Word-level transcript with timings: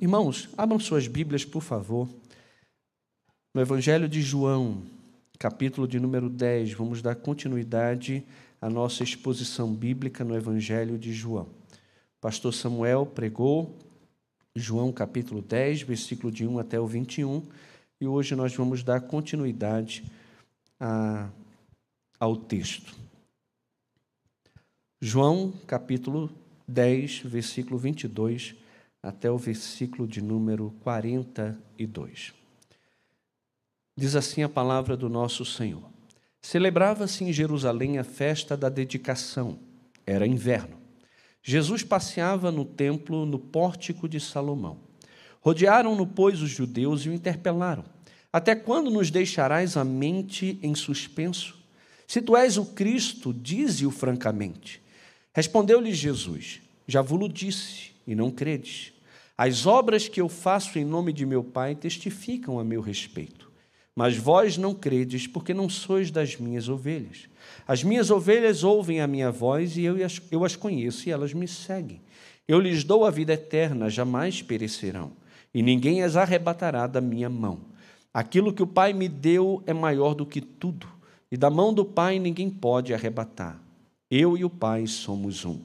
Irmãos, 0.00 0.48
abram 0.56 0.78
suas 0.78 1.08
Bíblias, 1.08 1.44
por 1.44 1.60
favor. 1.60 2.08
No 3.52 3.60
Evangelho 3.60 4.08
de 4.08 4.22
João, 4.22 4.82
capítulo 5.40 5.88
de 5.88 5.98
número 5.98 6.30
10, 6.30 6.72
vamos 6.74 7.02
dar 7.02 7.16
continuidade 7.16 8.22
à 8.60 8.70
nossa 8.70 9.02
exposição 9.02 9.74
bíblica 9.74 10.22
no 10.22 10.36
Evangelho 10.36 10.96
de 10.96 11.12
João. 11.12 11.46
O 11.46 12.20
pastor 12.20 12.54
Samuel 12.54 13.06
pregou 13.06 13.76
João 14.54 14.92
capítulo 14.92 15.42
10, 15.42 15.82
versículo 15.82 16.30
de 16.30 16.46
1 16.46 16.60
até 16.60 16.78
o 16.78 16.86
21, 16.86 17.42
e 18.00 18.06
hoje 18.06 18.36
nós 18.36 18.54
vamos 18.54 18.84
dar 18.84 19.00
continuidade 19.00 20.04
a, 20.78 21.28
ao 22.20 22.36
texto. 22.36 22.94
João 25.00 25.52
capítulo 25.66 26.30
10, 26.68 27.22
versículo 27.24 27.76
22 27.76 28.67
até 29.02 29.30
o 29.30 29.38
versículo 29.38 30.06
de 30.06 30.20
número 30.20 30.74
42. 30.80 32.32
Diz 33.96 34.14
assim 34.14 34.42
a 34.42 34.48
palavra 34.48 34.96
do 34.96 35.08
nosso 35.08 35.44
Senhor: 35.44 35.88
Celebrava-se 36.40 37.24
em 37.24 37.32
Jerusalém 37.32 37.98
a 37.98 38.04
festa 38.04 38.56
da 38.56 38.68
dedicação. 38.68 39.58
Era 40.06 40.26
inverno. 40.26 40.76
Jesus 41.42 41.82
passeava 41.82 42.50
no 42.50 42.64
templo 42.64 43.24
no 43.24 43.38
pórtico 43.38 44.08
de 44.08 44.20
Salomão. 44.20 44.78
Rodearam-no, 45.40 46.06
pois, 46.06 46.42
os 46.42 46.50
judeus 46.50 47.04
e 47.06 47.08
o 47.08 47.12
interpelaram: 47.12 47.84
Até 48.32 48.54
quando 48.54 48.90
nos 48.90 49.10
deixarás 49.10 49.76
a 49.76 49.84
mente 49.84 50.58
em 50.62 50.74
suspenso? 50.74 51.56
Se 52.06 52.22
tu 52.22 52.36
és 52.36 52.56
o 52.56 52.64
Cristo, 52.64 53.34
dize-o 53.34 53.90
francamente. 53.90 54.82
Respondeu-lhe 55.32 55.92
Jesus: 55.92 56.60
Já 56.86 57.02
vos 57.02 57.32
disse, 57.32 57.92
e 58.08 58.14
não 58.14 58.30
credes. 58.30 58.94
As 59.36 59.66
obras 59.66 60.08
que 60.08 60.20
eu 60.20 60.28
faço 60.28 60.78
em 60.78 60.84
nome 60.84 61.12
de 61.12 61.26
meu 61.26 61.44
Pai 61.44 61.74
testificam 61.74 62.58
a 62.58 62.64
meu 62.64 62.80
respeito. 62.80 63.52
Mas 63.94 64.16
vós 64.16 64.56
não 64.56 64.74
credes, 64.74 65.26
porque 65.26 65.52
não 65.52 65.68
sois 65.68 66.10
das 66.10 66.36
minhas 66.36 66.68
ovelhas. 66.68 67.28
As 67.66 67.84
minhas 67.84 68.10
ovelhas 68.10 68.64
ouvem 68.64 69.00
a 69.00 69.06
minha 69.06 69.30
voz 69.30 69.76
e 69.76 69.82
eu 69.82 70.02
as, 70.04 70.22
eu 70.30 70.44
as 70.44 70.56
conheço 70.56 71.06
e 71.06 71.12
elas 71.12 71.34
me 71.34 71.46
seguem. 71.46 72.00
Eu 72.46 72.58
lhes 72.58 72.82
dou 72.82 73.04
a 73.04 73.10
vida 73.10 73.34
eterna, 73.34 73.90
jamais 73.90 74.40
perecerão, 74.40 75.12
e 75.52 75.62
ninguém 75.62 76.02
as 76.02 76.16
arrebatará 76.16 76.86
da 76.86 77.00
minha 77.00 77.28
mão. 77.28 77.60
Aquilo 78.14 78.54
que 78.54 78.62
o 78.62 78.66
Pai 78.66 78.94
me 78.94 79.08
deu 79.08 79.62
é 79.66 79.74
maior 79.74 80.14
do 80.14 80.24
que 80.24 80.40
tudo, 80.40 80.88
e 81.30 81.36
da 81.36 81.50
mão 81.50 81.74
do 81.74 81.84
Pai 81.84 82.18
ninguém 82.18 82.48
pode 82.48 82.94
arrebatar. 82.94 83.60
Eu 84.10 84.38
e 84.38 84.44
o 84.44 84.50
Pai 84.50 84.86
somos 84.86 85.44
um. 85.44 85.60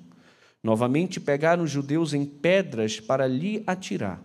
Novamente 0.63 1.19
pegaram 1.19 1.63
os 1.63 1.71
judeus 1.71 2.13
em 2.13 2.25
pedras 2.25 2.99
para 2.99 3.27
lhe 3.27 3.63
atirar. 3.67 4.23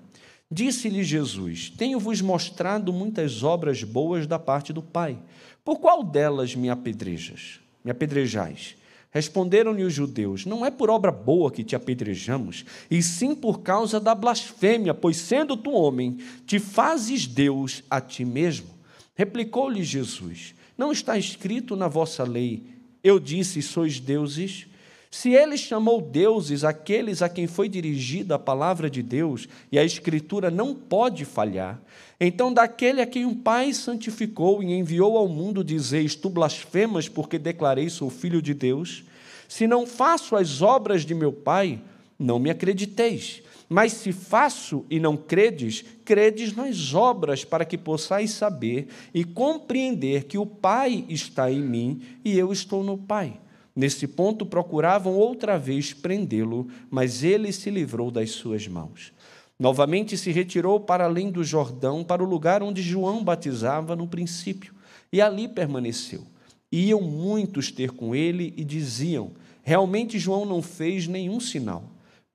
Disse-lhe 0.51 1.03
Jesus: 1.03 1.71
Tenho-vos 1.71 2.21
mostrado 2.21 2.93
muitas 2.93 3.43
obras 3.43 3.83
boas 3.83 4.27
da 4.27 4.39
parte 4.39 4.73
do 4.73 4.83
Pai. 4.83 5.19
Por 5.65 5.79
qual 5.79 6.03
delas 6.05 6.55
me 6.55 6.71
apedrejas? 6.71 7.61
Me 7.85 7.91
apedrejais? 7.91 8.77
Responderam-lhe 9.11 9.83
os 9.83 9.93
judeus: 9.93 10.47
Não 10.47 10.65
é 10.65 10.71
por 10.71 10.89
obra 10.89 11.11
boa 11.11 11.51
que 11.51 11.65
te 11.65 11.75
apedrejamos, 11.75 12.65
e 12.91 13.03
sim 13.03 13.35
por 13.35 13.61
causa 13.61 13.99
da 13.99 14.15
blasfêmia, 14.15 14.95
pois 14.95 15.17
sendo 15.17 15.57
tu 15.57 15.73
homem, 15.73 16.19
te 16.47 16.59
fazes 16.59 17.27
Deus 17.27 17.83
a 17.91 18.01
ti 18.01 18.25
mesmo. 18.25 18.69
Replicou-lhe 19.15 19.83
Jesus: 19.83 20.55
Não 20.77 20.93
está 20.93 21.19
escrito 21.19 21.75
na 21.75 21.89
vossa 21.89 22.23
lei 22.23 22.79
eu 23.03 23.19
disse: 23.19 23.63
sois 23.63 24.01
deuses. 24.01 24.67
Se 25.11 25.31
ele 25.31 25.57
chamou 25.57 26.03
deuses 26.03 26.65
aqueles 26.65 27.23
a 27.23 27.29
quem 27.29 27.47
foi 27.47 27.69
dirigida 27.69 28.35
a 28.35 28.39
palavra 28.39 28.91
de 28.91 29.03
Deus, 29.03 29.49
e 29.73 29.79
a 29.79 29.85
Escritura 29.85 30.51
não 30.51 30.75
pode 30.75 31.25
falhar, 31.25 31.81
então 32.21 32.53
daquele 32.53 33.01
a 33.01 33.07
quem 33.07 33.25
o 33.25 33.35
Pai 33.35 33.73
santificou 33.73 34.63
e 34.63 34.73
enviou 34.73 35.17
ao 35.17 35.29
mundo, 35.29 35.65
dizeis: 35.65 36.15
Tu 36.15 36.29
blasfemas 36.29 37.09
porque 37.09 37.39
declarei 37.39 37.89
sou 37.89 38.11
filho 38.11 38.43
de 38.43 38.53
Deus? 38.53 39.05
Se 39.49 39.67
não 39.67 39.87
faço 39.87 40.37
as 40.37 40.61
obras 40.61 41.07
de 41.07 41.15
meu 41.15 41.33
Pai, 41.33 41.81
não 42.19 42.39
me 42.39 42.51
acrediteis. 42.51 43.43
Mas 43.69 43.93
se 43.93 44.13
faço 44.13 44.85
e 44.91 44.99
não 44.99 45.17
credes, 45.17 45.85
credes 46.05 46.55
nas 46.57 46.95
obras, 46.95 47.45
para 47.45 47.67
que 47.67 47.77
possais 47.77 48.31
saber 48.31 48.89
e 49.13 49.25
compreender 49.25 50.25
que 50.25 50.39
o 50.39 50.47
Pai 50.47 51.05
está 51.09 51.51
em 51.51 51.61
mim 51.61 52.01
e 52.25 52.37
eu 52.39 52.51
estou 52.51 52.83
no 52.83 52.97
Pai. 52.97 53.39
Nesse 53.79 54.09
ponto 54.09 54.45
procuravam 54.45 55.15
outra 55.15 55.57
vez 55.57 55.93
prendê-lo, 55.93 56.67
mas 56.91 57.23
ele 57.23 57.53
se 57.53 57.71
livrou 57.71 58.11
das 58.11 58.33
suas 58.33 58.67
mãos. 58.67 59.13
Novamente 59.57 60.19
se 60.19 60.33
retirou 60.33 60.81
para 60.81 61.05
além 61.05 61.31
do 61.31 61.45
Jordão, 61.45 62.03
para 62.03 62.23
o 62.23 62.27
lugar 62.27 62.61
onde 62.61 62.83
João 62.83 63.23
batizava 63.23 63.95
no 63.95 64.09
princípio, 64.09 64.75
e 65.13 65.21
ali 65.21 65.47
permaneceu. 65.47 66.27
Iam 66.73 67.01
muitos 67.01 67.71
ter 67.71 67.93
com 67.93 68.15
ele 68.17 68.53
e 68.57 68.65
diziam: 68.65 69.31
Realmente 69.63 70.19
João 70.19 70.45
não 70.45 70.61
fez 70.61 71.07
nenhum 71.07 71.39
sinal 71.39 71.85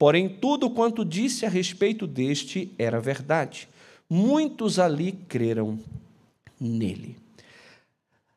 Porém, 0.03 0.27
tudo 0.27 0.69
quanto 0.69 1.05
disse 1.05 1.45
a 1.45 1.49
respeito 1.49 2.05
deste 2.05 2.71
era 2.77 2.99
verdade. 2.99 3.69
Muitos 4.09 4.77
ali 4.77 5.13
creram 5.13 5.79
nele. 6.59 7.15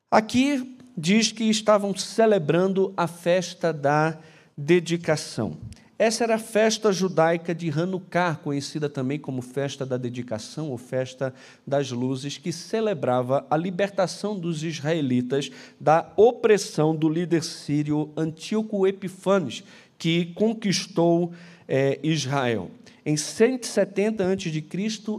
Aqui 0.09 0.76
diz 0.97 1.31
que 1.31 1.45
estavam 1.45 1.95
celebrando 1.95 2.93
a 2.97 3.07
festa 3.07 3.73
da 3.73 4.19
dedicação. 4.57 5.57
Essa 5.99 6.25
era 6.25 6.35
a 6.35 6.39
festa 6.39 6.93
judaica 6.93 7.55
de 7.55 7.71
Hanukkah, 7.71 8.37
conhecida 8.37 8.87
também 8.87 9.19
como 9.19 9.41
festa 9.41 9.87
da 9.87 9.97
dedicação 9.97 10.71
ou 10.71 10.77
festa 10.77 11.33
das 11.67 11.91
luzes, 11.91 12.37
que 12.37 12.53
celebrava 12.53 13.47
a 13.49 13.57
libertação 13.57 14.39
dos 14.39 14.63
israelitas 14.63 15.51
da 15.81 16.13
opressão 16.15 16.95
do 16.95 17.09
líder 17.09 17.43
sírio 17.43 18.11
Antíoco 18.15 18.87
Epifanes, 18.87 19.65
que 19.97 20.27
conquistou 20.35 21.33
é, 21.67 21.99
Israel. 22.03 22.71
Em 23.09 23.17
170 23.17 24.25
a.C., 24.25 24.65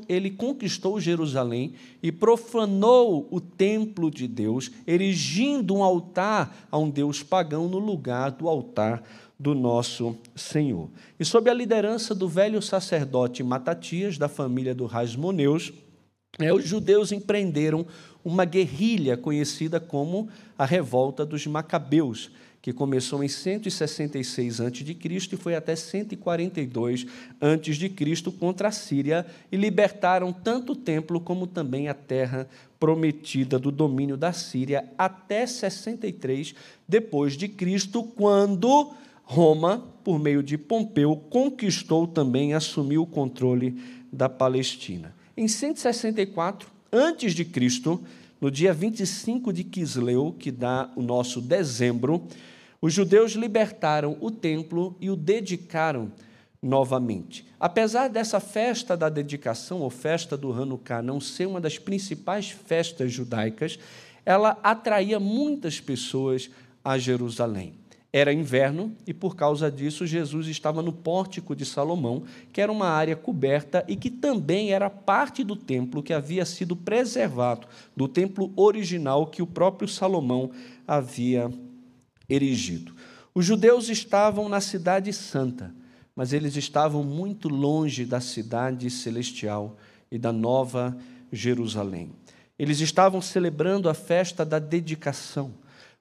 ele 0.09 0.29
conquistou 0.29 0.99
Jerusalém 0.99 1.71
e 2.03 2.11
profanou 2.11 3.29
o 3.31 3.39
templo 3.39 4.11
de 4.11 4.27
Deus, 4.27 4.69
erigindo 4.85 5.73
um 5.73 5.81
altar 5.81 6.67
a 6.69 6.77
um 6.77 6.89
Deus 6.89 7.23
pagão 7.23 7.69
no 7.69 7.79
lugar 7.79 8.31
do 8.31 8.49
altar 8.49 9.01
do 9.39 9.55
nosso 9.55 10.17
Senhor. 10.35 10.89
E 11.17 11.23
sob 11.23 11.49
a 11.49 11.53
liderança 11.53 12.13
do 12.13 12.27
velho 12.27 12.61
sacerdote 12.61 13.41
Matatias, 13.41 14.17
da 14.17 14.27
família 14.27 14.75
do 14.75 14.85
Rasmoneus, 14.85 15.71
é, 16.39 16.51
os 16.53 16.67
judeus 16.67 17.13
empreenderam 17.13 17.85
uma 18.21 18.43
guerrilha 18.43 19.15
conhecida 19.15 19.79
como 19.79 20.27
a 20.57 20.65
Revolta 20.65 21.25
dos 21.25 21.47
Macabeus, 21.47 22.31
que 22.62 22.73
começou 22.73 23.23
em 23.23 23.28
166 23.28 24.59
a.C. 24.62 25.28
e 25.31 25.38
foi 25.38 25.56
até 25.56 25.75
142 25.75 27.06
a.C. 27.40 28.31
contra 28.40 28.68
a 28.68 28.72
Síria 28.72 29.25
e 29.51 29.56
libertaram 29.56 30.34
tanto 30.34 30.73
o 30.73 30.75
templo 30.75 31.19
como 31.19 31.47
também 31.47 31.88
a 31.88 31.94
terra 31.94 32.47
prometida 32.79 33.57
do 33.57 33.72
domínio 33.72 34.18
da 34.18 34.34
Síria 34.34 34.90
até 34.97 35.45
63 35.45 36.53
depois 36.88 37.38
de 37.38 37.47
Cristo, 37.47 38.03
quando 38.03 38.91
Roma, 39.24 39.84
por 40.03 40.19
meio 40.19 40.41
de 40.41 40.57
Pompeu, 40.57 41.16
conquistou 41.29 42.07
também 42.07 42.53
assumiu 42.53 43.03
o 43.03 43.07
controle 43.07 43.78
da 44.12 44.29
Palestina. 44.29 45.13
Em 45.35 45.47
164 45.47 46.69
antes 46.91 47.34
de 47.34 47.44
Cristo, 47.44 48.01
no 48.39 48.51
dia 48.51 48.73
25 48.73 49.51
de 49.51 49.63
Quisleu, 49.63 50.35
que 50.37 50.51
dá 50.51 50.91
o 50.95 51.01
nosso 51.01 51.41
dezembro, 51.41 52.27
os 52.81 52.93
judeus 52.93 53.31
libertaram 53.31 54.17
o 54.21 54.29
templo 54.29 54.95
e 54.99 55.09
o 55.09 55.15
dedicaram 55.15 56.11
novamente. 56.61 57.45
Apesar 57.59 58.07
dessa 58.07 58.39
festa 58.39 58.95
da 58.95 59.09
dedicação, 59.09 59.81
ou 59.81 59.89
festa 59.89 60.38
do 60.38 60.51
Hanukkah, 60.51 61.01
não 61.01 61.19
ser 61.19 61.47
uma 61.47 61.62
das 61.62 61.79
principais 61.79 62.50
festas 62.50 63.12
judaicas, 63.12 63.79
ela 64.25 64.59
atraía 64.62 65.19
muitas 65.19 65.79
pessoas 65.79 66.50
a 66.83 66.97
Jerusalém. 66.97 67.73
Era 68.17 68.33
inverno 68.33 68.95
e, 69.05 69.13
por 69.13 69.35
causa 69.35 69.69
disso, 69.69 70.07
Jesus 70.07 70.47
estava 70.47 70.81
no 70.81 70.91
pórtico 70.91 71.55
de 71.55 71.63
Salomão, 71.63 72.23
que 72.51 72.59
era 72.59 72.71
uma 72.71 72.87
área 72.87 73.15
coberta 73.15 73.85
e 73.87 73.95
que 73.95 74.09
também 74.09 74.71
era 74.71 74.89
parte 74.89 75.43
do 75.43 75.55
templo 75.55 76.01
que 76.01 76.11
havia 76.11 76.43
sido 76.43 76.75
preservado, 76.75 77.67
do 77.95 78.07
templo 78.07 78.51
original 78.55 79.27
que 79.27 79.43
o 79.43 79.45
próprio 79.45 79.87
Salomão 79.87 80.49
havia 80.87 81.53
erigido. 82.27 82.91
Os 83.35 83.45
judeus 83.45 83.87
estavam 83.87 84.49
na 84.49 84.61
cidade 84.61 85.13
santa, 85.13 85.71
mas 86.15 86.33
eles 86.33 86.55
estavam 86.55 87.03
muito 87.03 87.47
longe 87.47 88.03
da 88.03 88.19
cidade 88.19 88.89
celestial 88.89 89.77
e 90.11 90.17
da 90.17 90.33
nova 90.33 90.97
Jerusalém. 91.31 92.09
Eles 92.57 92.79
estavam 92.79 93.21
celebrando 93.21 93.87
a 93.87 93.93
festa 93.93 94.43
da 94.43 94.57
dedicação, 94.57 95.53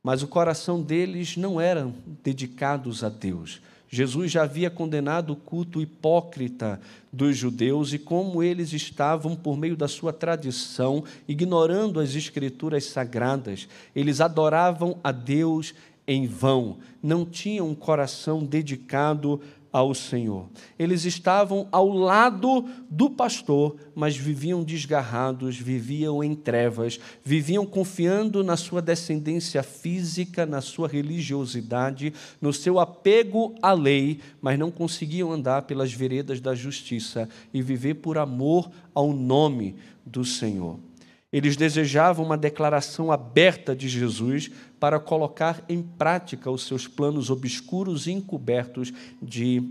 mas 0.06 0.22
o 0.22 0.28
coração 0.28 0.80
deles 0.80 1.36
não 1.36 1.60
era 1.60 1.92
dedicados 2.22 3.02
a 3.02 3.08
Deus. 3.08 3.60
Jesus 3.88 4.30
já 4.30 4.44
havia 4.44 4.70
condenado 4.70 5.32
o 5.32 5.36
culto 5.36 5.80
hipócrita 5.80 6.80
dos 7.12 7.36
judeus 7.36 7.92
e 7.92 7.98
como 7.98 8.40
eles 8.40 8.72
estavam, 8.72 9.34
por 9.34 9.56
meio 9.56 9.76
da 9.76 9.88
sua 9.88 10.12
tradição, 10.12 11.02
ignorando 11.26 11.98
as 11.98 12.14
escrituras 12.14 12.84
sagradas. 12.84 13.66
Eles 13.96 14.20
adoravam 14.20 14.96
a 15.02 15.10
Deus 15.10 15.74
em 16.06 16.24
vão, 16.24 16.76
não 17.02 17.26
tinham 17.26 17.68
um 17.68 17.74
coração 17.74 18.44
dedicado 18.44 19.40
ao 19.76 19.92
Senhor. 19.92 20.48
Eles 20.78 21.04
estavam 21.04 21.68
ao 21.70 21.90
lado 21.90 22.64
do 22.88 23.10
pastor, 23.10 23.76
mas 23.94 24.16
viviam 24.16 24.64
desgarrados, 24.64 25.58
viviam 25.58 26.24
em 26.24 26.34
trevas, 26.34 26.98
viviam 27.22 27.66
confiando 27.66 28.42
na 28.42 28.56
sua 28.56 28.80
descendência 28.80 29.62
física, 29.62 30.46
na 30.46 30.62
sua 30.62 30.88
religiosidade, 30.88 32.14
no 32.40 32.54
seu 32.54 32.80
apego 32.80 33.54
à 33.60 33.74
lei, 33.74 34.20
mas 34.40 34.58
não 34.58 34.70
conseguiam 34.70 35.30
andar 35.30 35.60
pelas 35.62 35.92
veredas 35.92 36.40
da 36.40 36.54
justiça 36.54 37.28
e 37.52 37.60
viver 37.60 37.96
por 37.96 38.16
amor 38.16 38.70
ao 38.94 39.12
nome 39.12 39.76
do 40.06 40.24
Senhor. 40.24 40.85
Eles 41.32 41.56
desejavam 41.56 42.24
uma 42.24 42.36
declaração 42.36 43.10
aberta 43.10 43.74
de 43.74 43.88
Jesus 43.88 44.50
para 44.78 45.00
colocar 45.00 45.64
em 45.68 45.82
prática 45.82 46.50
os 46.50 46.66
seus 46.66 46.86
planos 46.86 47.30
obscuros 47.30 48.06
e 48.06 48.12
encobertos 48.12 48.92
de 49.20 49.62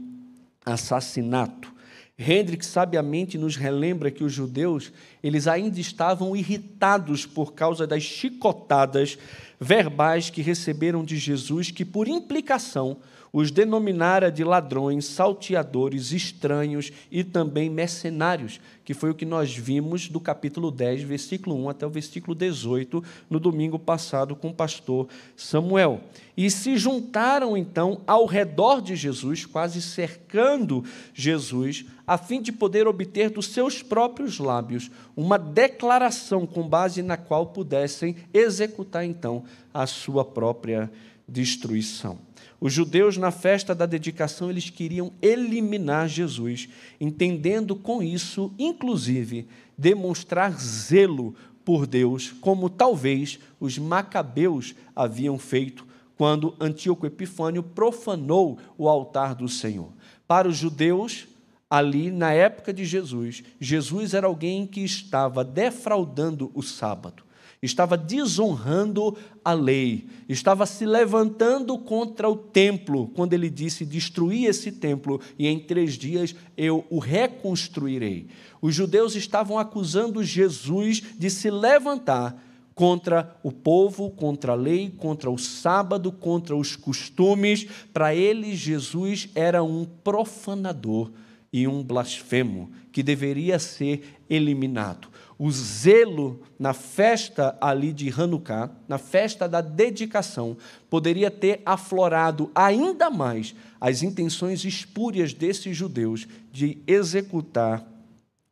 assassinato. 0.66 1.74
Hendrick 2.18 2.66
sabiamente 2.66 3.38
nos 3.38 3.58
relembra 3.58 4.10
que 4.10 4.24
os 4.24 4.32
judeus, 4.32 4.92
eles 5.22 5.48
ainda 5.48 5.80
estavam 5.80 6.36
irritados 6.36 7.26
por 7.26 7.54
causa 7.54 7.86
das 7.86 8.04
chicotadas 8.04 9.18
verbais 9.60 10.30
que 10.30 10.42
receberam 10.42 11.04
de 11.04 11.18
Jesus, 11.18 11.72
que 11.72 11.84
por 11.84 12.08
implicação 12.08 12.98
os 13.36 13.52
denominara 13.52 14.32
de 14.32 14.46
ladrões, 14.46 15.04
salteadores, 15.04 16.14
estranhos 16.14 16.90
e 17.12 17.22
também 17.22 17.70
mercenários, 17.70 18.62
que 18.86 18.94
foi 18.94 19.10
o 19.10 19.14
que 19.14 19.26
nós 19.26 19.54
vimos 19.54 20.08
do 20.08 20.22
capítulo 20.22 20.72
10, 20.72 21.02
versículo 21.02 21.54
1 21.66 21.70
até 21.70 21.86
o 21.86 21.90
versículo 21.90 22.34
18, 22.34 23.04
no 23.30 23.38
domingo 23.38 23.78
passado 23.78 24.38
com 24.38 24.48
o 24.48 24.54
pastor 24.54 25.10
Samuel. 25.36 26.00
E 26.38 26.50
se 26.50 26.78
juntaram 26.78 27.58
então 27.58 28.00
ao 28.08 28.26
redor 28.26 28.82
de 28.82 28.96
Jesus, 28.96 29.46
quase 29.46 29.82
cercando 29.82 30.86
Jesus, 31.14 31.84
a 32.08 32.18
fim 32.18 32.42
de 32.42 32.54
poder 32.54 32.88
obter 32.88 33.30
dos 33.30 33.48
seus 33.48 33.84
próprios 33.84 34.40
lábios 34.40 34.90
uma 35.14 35.38
declaração 35.38 36.48
com 36.48 36.66
base 36.66 37.04
na 37.04 37.18
qual 37.18 37.48
pudessem 37.48 38.16
executar 38.34 39.04
então 39.04 39.44
a 39.74 39.86
sua 39.86 40.24
própria 40.24 40.90
destruição. 41.28 42.18
Os 42.60 42.72
judeus, 42.72 43.18
na 43.18 43.32
festa 43.32 43.76
da 43.76 43.86
dedicação, 43.86 44.50
eles 44.50 44.70
queriam 44.70 45.12
eliminar 45.22 46.08
Jesus, 46.08 46.70
entendendo 47.00 47.76
com 47.76 48.02
isso, 48.02 48.54
inclusive, 48.58 49.48
demonstrar 49.78 50.58
zelo 50.58 51.36
por 51.66 51.86
Deus, 51.86 52.32
como 52.42 52.70
talvez 52.70 53.40
os 53.60 53.78
macabeus 53.78 54.74
haviam 54.96 55.38
feito 55.38 55.86
quando 56.18 56.56
Antíoco 56.62 57.06
Epifânio 57.06 57.62
profanou 57.62 58.58
o 58.78 58.88
altar 58.88 59.36
do 59.36 59.50
Senhor. 59.50 59.90
Para 60.26 60.48
os 60.48 60.56
judeus, 60.56 61.28
ali 61.70 62.10
na 62.10 62.32
época 62.32 62.74
de 62.74 62.86
Jesus, 62.86 63.44
Jesus 63.60 64.14
era 64.14 64.28
alguém 64.28 64.66
que 64.66 64.80
estava 64.80 65.44
defraudando 65.44 66.50
o 66.54 66.62
sábado 66.62 67.25
estava 67.66 67.98
desonrando 67.98 69.18
a 69.44 69.54
lei, 69.54 70.08
estava 70.30 70.66
se 70.66 70.86
levantando 70.86 71.78
contra 71.78 72.30
o 72.30 72.36
templo, 72.36 73.08
quando 73.10 73.34
ele 73.34 73.50
disse: 73.50 73.86
Destruí 73.86 74.46
esse 74.46 74.72
templo 74.72 75.20
e 75.38 75.48
em 75.48 75.60
três 75.60 75.94
dias 75.94 76.36
eu 76.56 76.86
o 76.90 77.00
reconstruirei. 77.00 78.28
Os 78.62 78.74
judeus 78.74 79.16
estavam 79.16 79.60
acusando 79.60 80.24
Jesus 80.24 81.02
de 81.18 81.30
se 81.30 81.50
levantar 81.50 82.42
contra 82.74 83.38
o 83.42 83.52
povo, 83.52 84.12
contra 84.12 84.52
a 84.52 84.56
lei, 84.56 84.94
contra 84.98 85.32
o 85.32 85.38
sábado, 85.38 86.12
contra 86.12 86.56
os 86.56 86.76
costumes. 86.76 87.66
Para 87.94 88.14
eles, 88.14 88.60
Jesus 88.60 89.30
era 89.34 89.64
um 89.64 89.86
profanador 89.86 91.12
e 91.56 91.68
um 91.68 91.84
blasfemo 91.84 92.70
que 92.92 93.02
deveria 93.02 93.58
ser 93.60 94.18
eliminado 94.30 95.08
o 95.38 95.52
zelo 95.52 96.42
na 96.58 96.74
festa 96.74 97.58
ali 97.60 97.92
de 97.92 98.10
Hanukkah, 98.10 98.72
na 98.88 98.98
festa 98.98 99.48
da 99.48 99.60
dedicação, 99.60 100.56
poderia 100.90 101.30
ter 101.30 101.62
aflorado 101.66 102.50
ainda 102.56 103.10
mais 103.10 103.54
as 103.80 104.02
intenções 104.02 104.64
espúrias 104.64 105.34
desses 105.34 105.76
judeus 105.76 106.26
de 106.52 106.78
executar 106.88 107.86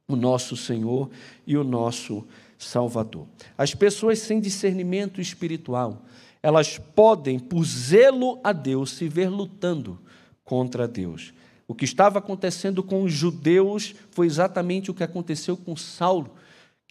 o 0.08 0.16
nosso 0.16 0.58
Senhor 0.58 1.10
e 1.48 1.56
o 1.56 1.64
nosso 1.64 2.26
Salvador. 2.58 3.28
As 3.58 3.74
pessoas 3.74 4.20
sem 4.20 4.42
discernimento 4.42 5.22
espiritual, 5.22 6.04
elas 6.42 6.78
podem, 6.78 7.40
por 7.40 7.64
zelo 7.64 8.40
a 8.44 8.52
Deus, 8.52 8.92
se 8.92 9.08
ver 9.08 9.30
lutando 9.30 9.98
contra 10.44 10.86
Deus. 10.86 11.34
O 11.68 11.74
que 11.74 11.86
estava 11.86 12.20
acontecendo 12.20 12.84
com 12.84 13.04
os 13.04 13.14
judeus 13.14 13.96
foi 14.12 14.28
exatamente 14.28 14.92
o 14.92 14.94
que 14.94 15.04
aconteceu 15.04 15.56
com 15.56 15.76
Saulo 15.76 16.32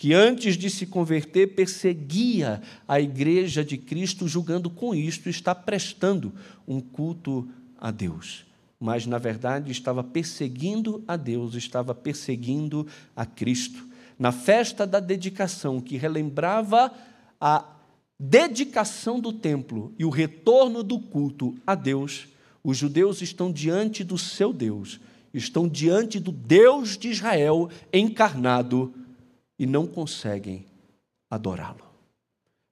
que 0.02 0.12
antes 0.12 0.56
de 0.56 0.68
se 0.68 0.86
converter 0.86 1.54
perseguia 1.54 2.60
a 2.88 3.00
igreja 3.00 3.64
de 3.64 3.78
Cristo, 3.78 4.26
julgando 4.26 4.68
com 4.68 4.92
isto 4.92 5.28
estar 5.28 5.54
prestando 5.54 6.32
um 6.66 6.80
culto 6.80 7.48
a 7.78 7.90
Deus. 7.92 8.44
Mas, 8.80 9.06
na 9.06 9.18
verdade, 9.18 9.70
estava 9.70 10.02
perseguindo 10.02 11.04
a 11.06 11.16
Deus, 11.16 11.54
estava 11.54 11.94
perseguindo 11.94 12.84
a 13.14 13.24
Cristo. 13.24 13.86
Na 14.18 14.32
festa 14.32 14.84
da 14.84 14.98
dedicação, 14.98 15.80
que 15.80 15.96
relembrava 15.96 16.92
a 17.40 17.64
dedicação 18.18 19.20
do 19.20 19.32
templo 19.32 19.94
e 19.96 20.04
o 20.04 20.10
retorno 20.10 20.82
do 20.82 20.98
culto 20.98 21.54
a 21.64 21.76
Deus, 21.76 22.26
os 22.64 22.76
judeus 22.76 23.22
estão 23.22 23.50
diante 23.50 24.04
do 24.04 24.16
seu 24.16 24.52
Deus, 24.52 25.00
estão 25.34 25.68
diante 25.68 26.20
do 26.20 26.30
Deus 26.30 26.96
de 26.96 27.08
Israel 27.08 27.70
encarnado 27.92 28.94
e 29.58 29.66
não 29.66 29.86
conseguem 29.86 30.66
adorá-lo, 31.30 31.84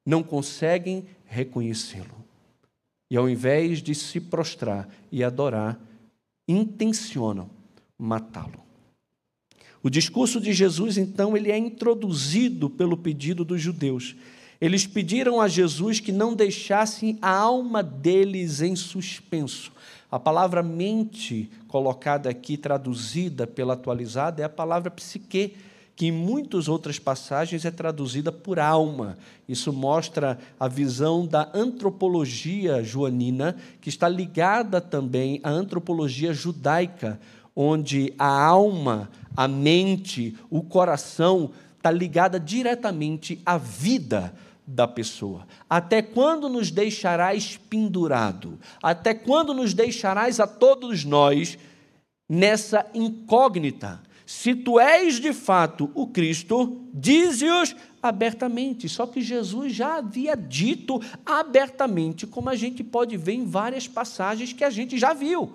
não 0.07 0.23
conseguem 0.23 1.07
reconhecê-lo. 1.25 2.21
E 3.11 3.17
ao 3.17 3.29
invés 3.29 3.83
de 3.83 3.95
se 3.95 4.21
prostrar 4.21 4.89
e 5.11 5.25
adorar, 5.25 5.81
intencionam 6.47 7.51
matá-lo. 7.99 8.61
O 9.83 9.89
discurso 9.89 10.41
de 10.41 10.53
Jesus, 10.53 10.99
então, 10.99 11.37
ele 11.37 11.51
é 11.51 11.57
introduzido 11.57 12.69
pelo 12.69 12.97
pedido 12.97 13.45
dos 13.45 13.61
judeus. 13.61 14.15
Eles 14.61 14.87
pediram 14.87 15.41
a 15.41 15.49
Jesus 15.49 16.01
que 16.01 16.13
não 16.13 16.35
deixassem 16.35 17.19
a 17.23 17.31
alma 17.31 17.83
deles 17.83 18.61
em 18.61 18.77
suspenso. 18.77 19.73
A 20.11 20.19
palavra 20.19 20.63
mente, 20.63 21.51
colocada 21.67 22.29
aqui, 22.29 22.59
traduzida 22.59 23.47
pela 23.47 23.73
atualizada, 23.73 24.43
é 24.43 24.45
a 24.45 24.51
palavra 24.51 24.91
psique, 24.91 25.57
que 25.97 26.07
em 26.07 26.13
muitas 26.13 26.69
outras 26.69 26.99
passagens 26.99 27.65
é 27.65 27.71
traduzida 27.71 28.31
por 28.31 28.59
alma. 28.59 29.17
Isso 29.49 29.73
mostra 29.73 30.39
a 30.59 30.69
visão 30.69 31.27
da 31.27 31.51
antropologia 31.55 32.83
joanina, 32.83 33.57
que 33.81 33.89
está 33.89 34.09
ligada 34.09 34.79
também 34.81 35.41
à 35.43 35.51
antropologia 35.51 36.35
judaica, 36.35 37.19
onde 37.57 38.13
a 38.19 38.45
alma, 38.45 39.11
a 39.35 39.49
mente, 39.49 40.37
o 40.51 40.63
coração 40.63 41.51
está 41.79 41.91
ligada 41.91 42.39
diretamente 42.39 43.41
à 43.45 43.57
vida 43.57 44.35
da 44.71 44.87
pessoa. 44.87 45.47
Até 45.69 46.01
quando 46.01 46.49
nos 46.49 46.71
deixarás 46.71 47.57
pendurado? 47.69 48.59
Até 48.83 49.13
quando 49.13 49.53
nos 49.53 49.75
deixarás 49.75 50.39
a 50.39 50.47
todos 50.47 51.05
nós 51.05 51.59
nessa 52.29 52.87
incógnita? 52.95 54.01
Se 54.25 54.55
tu 54.55 54.79
és 54.79 55.19
de 55.19 55.33
fato 55.33 55.91
o 55.93 56.07
Cristo, 56.07 56.87
dize-os 56.95 57.75
abertamente. 58.01 58.89
Só 58.89 59.07
que 59.07 59.21
Jesus 59.21 59.75
já 59.75 59.97
havia 59.97 60.37
dito 60.37 61.01
abertamente, 61.27 62.29
como 62.29 62.49
a 62.49 62.55
gente 62.55 62.85
pode 62.85 63.17
ver 63.17 63.33
em 63.33 63.45
várias 63.45 63.89
passagens 63.89 64.53
que 64.53 64.63
a 64.63 64.71
gente 64.71 64.97
já 64.97 65.13
viu. 65.13 65.53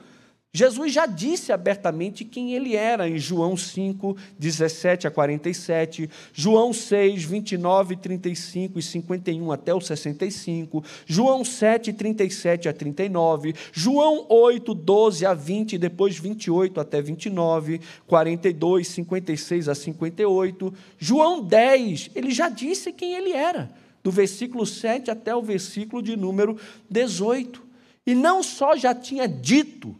Jesus 0.55 0.93
já 0.93 1.05
disse 1.05 1.51
abertamente 1.51 2.23
quem 2.23 2.53
ele 2.53 2.77
era 2.77 3.09
em 3.09 3.17
João 3.17 3.57
5, 3.57 4.15
17 4.39 5.05
a 5.05 5.11
47, 5.11 6.09
João 6.31 6.71
6, 6.71 7.25
29, 7.25 7.97
35 7.97 8.79
e 8.79 8.81
51 8.81 9.51
até 9.51 9.73
o 9.73 9.81
65, 9.81 10.81
João 11.05 11.43
7, 11.43 11.91
37 11.91 12.69
a 12.69 12.73
39, 12.73 13.53
João 13.73 14.25
8, 14.29 14.73
12 14.73 15.25
a 15.25 15.33
20 15.33 15.73
e 15.73 15.77
depois 15.77 16.17
28 16.17 16.79
até 16.79 17.01
29, 17.01 17.81
42, 18.07 18.87
56 18.87 19.67
a 19.67 19.75
58, 19.75 20.73
João 20.97 21.43
10, 21.43 22.11
ele 22.15 22.31
já 22.31 22.47
disse 22.47 22.93
quem 22.93 23.13
ele 23.13 23.33
era, 23.33 23.69
do 24.01 24.09
versículo 24.09 24.65
7 24.65 25.11
até 25.11 25.35
o 25.35 25.41
versículo 25.41 26.01
de 26.01 26.15
número 26.15 26.57
18. 26.89 27.61
E 28.07 28.15
não 28.15 28.41
só 28.41 28.77
já 28.77 28.95
tinha 28.95 29.27
dito, 29.27 29.93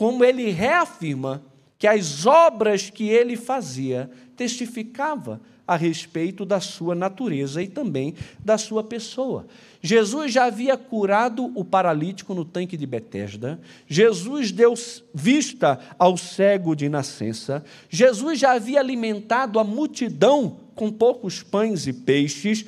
como 0.00 0.24
ele 0.24 0.48
reafirma 0.50 1.42
que 1.78 1.86
as 1.86 2.24
obras 2.24 2.88
que 2.88 3.10
ele 3.10 3.36
fazia 3.36 4.10
testificava 4.34 5.42
a 5.68 5.76
respeito 5.76 6.46
da 6.46 6.58
sua 6.58 6.94
natureza 6.94 7.62
e 7.62 7.68
também 7.68 8.14
da 8.42 8.56
sua 8.56 8.82
pessoa. 8.82 9.46
Jesus 9.82 10.32
já 10.32 10.46
havia 10.46 10.74
curado 10.78 11.52
o 11.54 11.62
paralítico 11.62 12.32
no 12.32 12.46
tanque 12.46 12.78
de 12.78 12.86
Betesda. 12.86 13.60
Jesus 13.86 14.50
deu 14.50 14.72
vista 15.12 15.78
ao 15.98 16.16
cego 16.16 16.74
de 16.74 16.88
nascença. 16.88 17.62
Jesus 17.90 18.38
já 18.38 18.52
havia 18.52 18.80
alimentado 18.80 19.58
a 19.58 19.64
multidão 19.64 20.60
com 20.74 20.90
poucos 20.90 21.42
pães 21.42 21.86
e 21.86 21.92
peixes. 21.92 22.64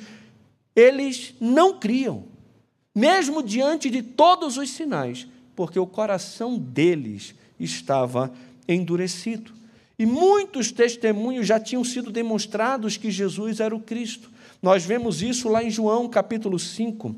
Eles 0.75 1.33
não 1.41 1.79
criam, 1.79 2.25
mesmo 2.93 3.41
diante 3.41 3.89
de 3.89 4.03
todos 4.03 4.55
os 4.55 4.69
sinais, 4.69 5.27
porque 5.55 5.79
o 5.79 5.87
coração 5.87 6.57
deles 6.57 7.35
estava 7.59 8.31
endurecido. 8.67 9.51
E 9.97 10.05
muitos 10.05 10.71
testemunhos 10.71 11.47
já 11.47 11.59
tinham 11.59 11.83
sido 11.83 12.11
demonstrados 12.11 12.97
que 12.97 13.11
Jesus 13.11 13.59
era 13.59 13.75
o 13.75 13.79
Cristo. 13.79 14.31
Nós 14.61 14.85
vemos 14.85 15.21
isso 15.21 15.49
lá 15.49 15.63
em 15.63 15.69
João 15.69 16.07
capítulo 16.09 16.57
5, 16.57 17.15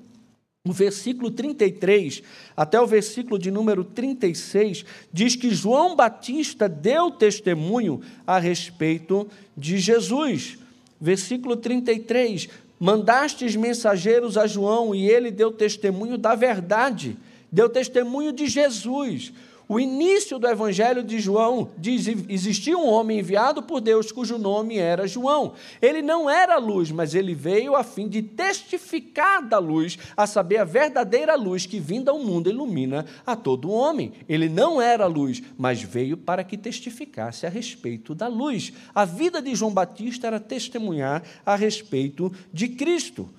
no 0.65 0.74
versículo 0.74 1.30
33 1.30 2.24
até 2.58 2.82
o 2.82 2.88
versículo 2.88 3.38
de 3.38 3.51
número 3.51 3.84
36, 3.84 4.84
diz 5.13 5.36
que 5.36 5.51
João 5.51 5.96
Batista 5.96 6.68
deu 6.68 7.12
testemunho 7.12 8.01
a 8.25 8.39
respeito 8.39 9.27
de 9.56 9.77
Jesus. 9.77 10.58
Versículo 11.00 11.56
33: 11.56 12.50
Mandastes 12.80 13.56
mensageiros 13.56 14.38
a 14.38 14.48
João 14.48 14.96
e 14.96 15.08
ele 15.08 15.30
deu 15.30 15.51
testemunho 15.51 16.18
da 16.18 16.34
verdade, 16.34 17.15
deu 17.56 17.70
testemunho 17.70 18.34
de 18.34 18.48
Jesus. 18.48 19.32
O 19.68 19.80
início 19.80 20.38
do 20.38 20.46
Evangelho 20.46 21.02
de 21.02 21.20
João 21.20 21.72
diz: 21.78 22.06
existia 22.30 22.78
um 22.78 22.86
homem 22.86 23.20
enviado 23.20 23.64
por 23.64 23.80
Deus 23.80 24.12
cujo 24.12 24.38
nome 24.38 24.78
era 24.78 25.08
João. 25.08 25.54
Ele 25.82 26.02
não 26.02 26.30
era 26.30 26.58
luz, 26.58 26.92
mas 26.92 27.16
ele 27.16 27.34
veio 27.34 27.74
a 27.76 27.84
fim 27.84 28.10
de 28.10 28.22
testificar 28.22 29.42
da 29.42 29.58
luz, 29.58 29.98
a 30.16 30.28
saber, 30.28 30.58
a 30.58 30.66
verdadeira 30.66 31.34
luz 31.36 31.66
que 31.66 31.80
vinda 31.80 32.12
ao 32.12 32.20
mundo 32.20 32.50
ilumina 32.50 33.06
a 33.26 33.38
todo 33.38 33.72
homem. 33.72 34.12
Ele 34.28 34.50
não 34.50 34.82
era 34.82 35.08
luz, 35.08 35.42
mas 35.58 35.82
veio 35.82 36.18
para 36.18 36.44
que 36.44 36.58
testificasse 36.58 37.48
a 37.48 37.50
respeito 37.50 38.14
da 38.14 38.28
luz. 38.28 38.74
A 38.94 39.06
vida 39.06 39.42
de 39.42 39.56
João 39.56 39.74
Batista 39.74 40.28
era 40.28 40.42
testemunhar 40.42 41.24
a 41.46 41.56
respeito 41.56 42.32
de 42.54 42.68
Cristo. 42.68 43.30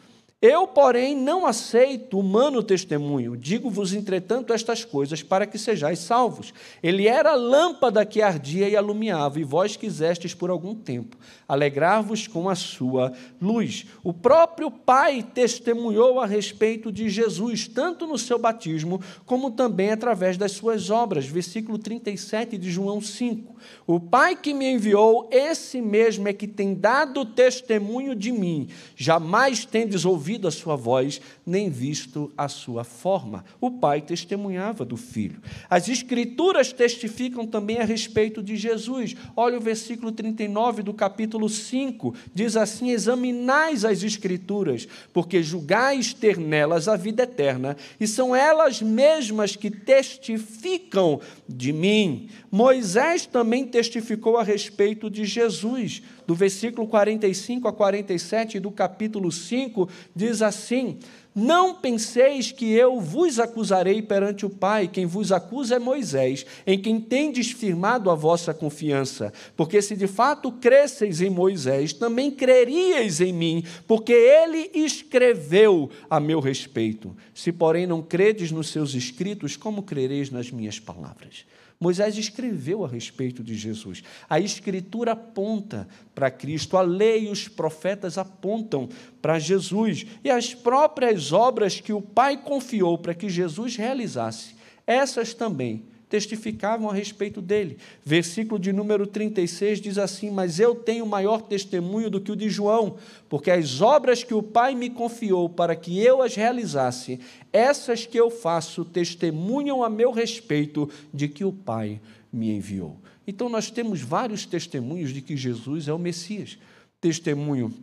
Eu, 0.42 0.66
porém, 0.66 1.16
não 1.16 1.46
aceito 1.46 2.18
humano 2.18 2.62
testemunho. 2.62 3.34
Digo-vos, 3.38 3.94
entretanto, 3.94 4.52
estas 4.52 4.84
coisas 4.84 5.22
para 5.22 5.46
que 5.46 5.56
sejais 5.56 6.00
salvos. 6.00 6.52
Ele 6.82 7.08
era 7.08 7.30
a 7.30 7.36
lâmpada 7.36 8.04
que 8.04 8.20
ardia 8.20 8.68
e 8.68 8.76
alumiava, 8.76 9.40
e 9.40 9.44
vós 9.44 9.76
quisestes 9.76 10.34
por 10.34 10.50
algum 10.50 10.74
tempo 10.74 11.16
alegrar-vos 11.48 12.26
com 12.26 12.50
a 12.50 12.54
sua 12.54 13.12
luz. 13.40 13.86
O 14.04 14.12
próprio 14.12 14.70
Pai 14.70 15.22
testemunhou 15.22 16.20
a 16.20 16.26
respeito 16.26 16.92
de 16.92 17.08
Jesus, 17.08 17.66
tanto 17.66 18.06
no 18.06 18.18
seu 18.18 18.38
batismo, 18.38 19.00
como 19.24 19.52
também 19.52 19.90
através 19.90 20.36
das 20.36 20.52
suas 20.52 20.90
obras. 20.90 21.24
Versículo 21.24 21.78
37 21.78 22.58
de 22.58 22.70
João 22.70 23.00
5. 23.00 23.56
O 23.86 23.98
Pai 23.98 24.36
que 24.36 24.52
me 24.52 24.70
enviou, 24.70 25.30
esse 25.32 25.80
mesmo 25.80 26.28
é 26.28 26.32
que 26.34 26.46
tem 26.46 26.74
dado 26.74 27.24
testemunho 27.24 28.14
de 28.14 28.32
mim. 28.32 28.68
Jamais 28.94 29.64
tendes 29.64 30.04
ouvido 30.04 30.25
a 30.49 30.50
sua 30.50 30.75
voz, 30.76 31.21
nem 31.45 31.71
visto 31.71 32.33
a 32.37 32.49
sua 32.49 32.83
forma. 32.83 33.45
O 33.61 33.71
Pai 33.71 34.00
testemunhava 34.00 34.85
do 34.85 34.97
Filho. 34.97 35.40
As 35.71 35.88
Escrituras 35.88 36.73
testificam 36.73 37.47
também 37.47 37.78
a 37.78 37.85
respeito 37.85 38.42
de 38.42 38.56
Jesus. 38.56 39.14
Olha 39.37 39.59
o 39.59 39.61
versículo 39.61 40.11
39 40.11 40.83
do 40.83 40.92
capítulo 40.92 41.49
5. 41.49 42.14
Diz 42.35 42.56
assim: 42.56 42.90
Examinais 42.90 43.85
as 43.85 44.02
Escrituras, 44.02 44.88
porque 45.12 45.42
julgais 45.42 46.12
ter 46.12 46.38
nelas 46.38 46.88
a 46.88 46.97
vida 46.97 47.23
eterna, 47.23 47.76
e 48.00 48.06
são 48.06 48.35
elas 48.35 48.83
mesmas 48.83 49.54
que 49.54 49.71
testificam 49.71 51.21
de 51.49 51.73
mim. 51.73 52.28
Moisés 52.50 53.26
também 53.26 53.64
testificou 53.64 54.37
a 54.37 54.42
respeito 54.42 55.09
de 55.09 55.25
Jesus. 55.25 56.02
Do 56.26 56.35
versículo 56.35 56.88
45 56.88 57.68
a 57.68 57.73
47 57.73 58.59
do 58.59 58.71
capítulo 58.71 59.30
5, 59.30 59.88
diz 60.14 60.42
assim: 60.42 60.99
Não 61.33 61.75
penseis 61.75 62.50
que 62.50 62.73
eu 62.73 63.00
vos 63.00 63.38
acusarei 63.38 64.02
perante 64.02 64.45
o 64.45 64.50
Pai, 64.50 64.88
quem 64.88 65.06
vos 65.06 65.30
acusa 65.30 65.76
é 65.76 65.78
Moisés, 65.78 66.45
em 66.66 66.80
quem 66.80 67.00
tendes 67.00 67.52
firmado 67.52 68.11
a 68.11 68.16
vossa 68.16 68.52
confiança. 68.52 69.33
Porque 69.56 69.80
se 69.80 69.95
de 69.95 70.09
fato 70.09 70.50
cresceis 70.50 71.21
em 71.21 71.30
Moisés, 71.30 71.92
também 71.92 72.30
creríeis 72.33 73.21
em 73.21 73.33
mim, 73.33 73.62
porque 73.87 74.12
ele 74.12 74.71
escreveu 74.75 75.88
a 76.11 76.18
meu 76.18 76.40
respeito. 76.40 77.16
Se, 77.33 77.52
porém, 77.52 77.87
não 77.87 78.02
credes 78.02 78.50
nos 78.50 78.68
seus 78.71 78.95
escritos, 78.95 79.56
como 79.56 79.85
crereis 79.85 80.28
nas 80.30 80.50
minhas 80.50 80.80
palavras? 80.80 81.45
Moisés 81.78 82.16
escreveu 82.16 82.85
a 82.85 82.88
respeito 82.88 83.42
de 83.42 83.54
Jesus. 83.54 84.02
A 84.28 84.40
Escritura 84.40 85.12
aponta 85.12 85.87
para 86.14 86.30
Cristo, 86.30 86.76
a 86.76 86.83
lei 86.83 87.26
e 87.26 87.30
os 87.30 87.49
profetas 87.49 88.16
apontam 88.16 88.88
para 89.21 89.38
Jesus. 89.38 90.06
E 90.25 90.30
as 90.30 90.54
próprias 90.54 91.33
obras 91.33 91.80
que 91.80 91.92
o 91.92 92.00
Pai 92.00 92.42
confiou 92.42 92.97
para 92.97 93.14
que 93.14 93.28
Jesus 93.28 93.76
realizasse, 93.76 94.56
essas 94.87 95.35
também 95.35 95.85
testificavam 96.08 96.88
a 96.88 96.94
respeito 96.94 97.40
dele. 97.40 97.78
Versículo 98.04 98.58
de 98.58 98.72
número 98.72 99.06
36 99.06 99.80
diz 99.80 99.98
assim: 99.98 100.30
Mas 100.30 100.60
eu 100.60 100.75
tenho 100.75 101.06
maior 101.06 101.42
testemunho 101.42 102.08
do 102.08 102.20
que 102.20 102.32
o 102.32 102.36
de 102.36 102.48
João, 102.48 102.96
porque 103.28 103.50
as 103.50 103.80
obras 103.80 104.22
que 104.22 104.34
o 104.34 104.42
Pai 104.42 104.75
me 104.75 104.90
confiou 104.90 105.48
para 105.48 105.75
que 105.75 106.00
eu 106.00 106.22
as 106.22 106.34
realizasse, 106.34 107.20
essas 107.52 108.06
que 108.06 108.18
eu 108.18 108.30
faço 108.30 108.84
testemunham 108.84 109.82
a 109.82 109.90
meu 109.90 110.12
respeito 110.12 110.88
de 111.12 111.28
que 111.28 111.44
o 111.44 111.52
Pai 111.52 112.00
me 112.32 112.50
enviou. 112.50 112.96
Então 113.26 113.48
nós 113.48 113.70
temos 113.70 114.00
vários 114.00 114.46
testemunhos 114.46 115.12
de 115.12 115.20
que 115.20 115.36
Jesus 115.36 115.88
é 115.88 115.92
o 115.92 115.98
Messias. 115.98 116.58
Testemunho 117.00 117.75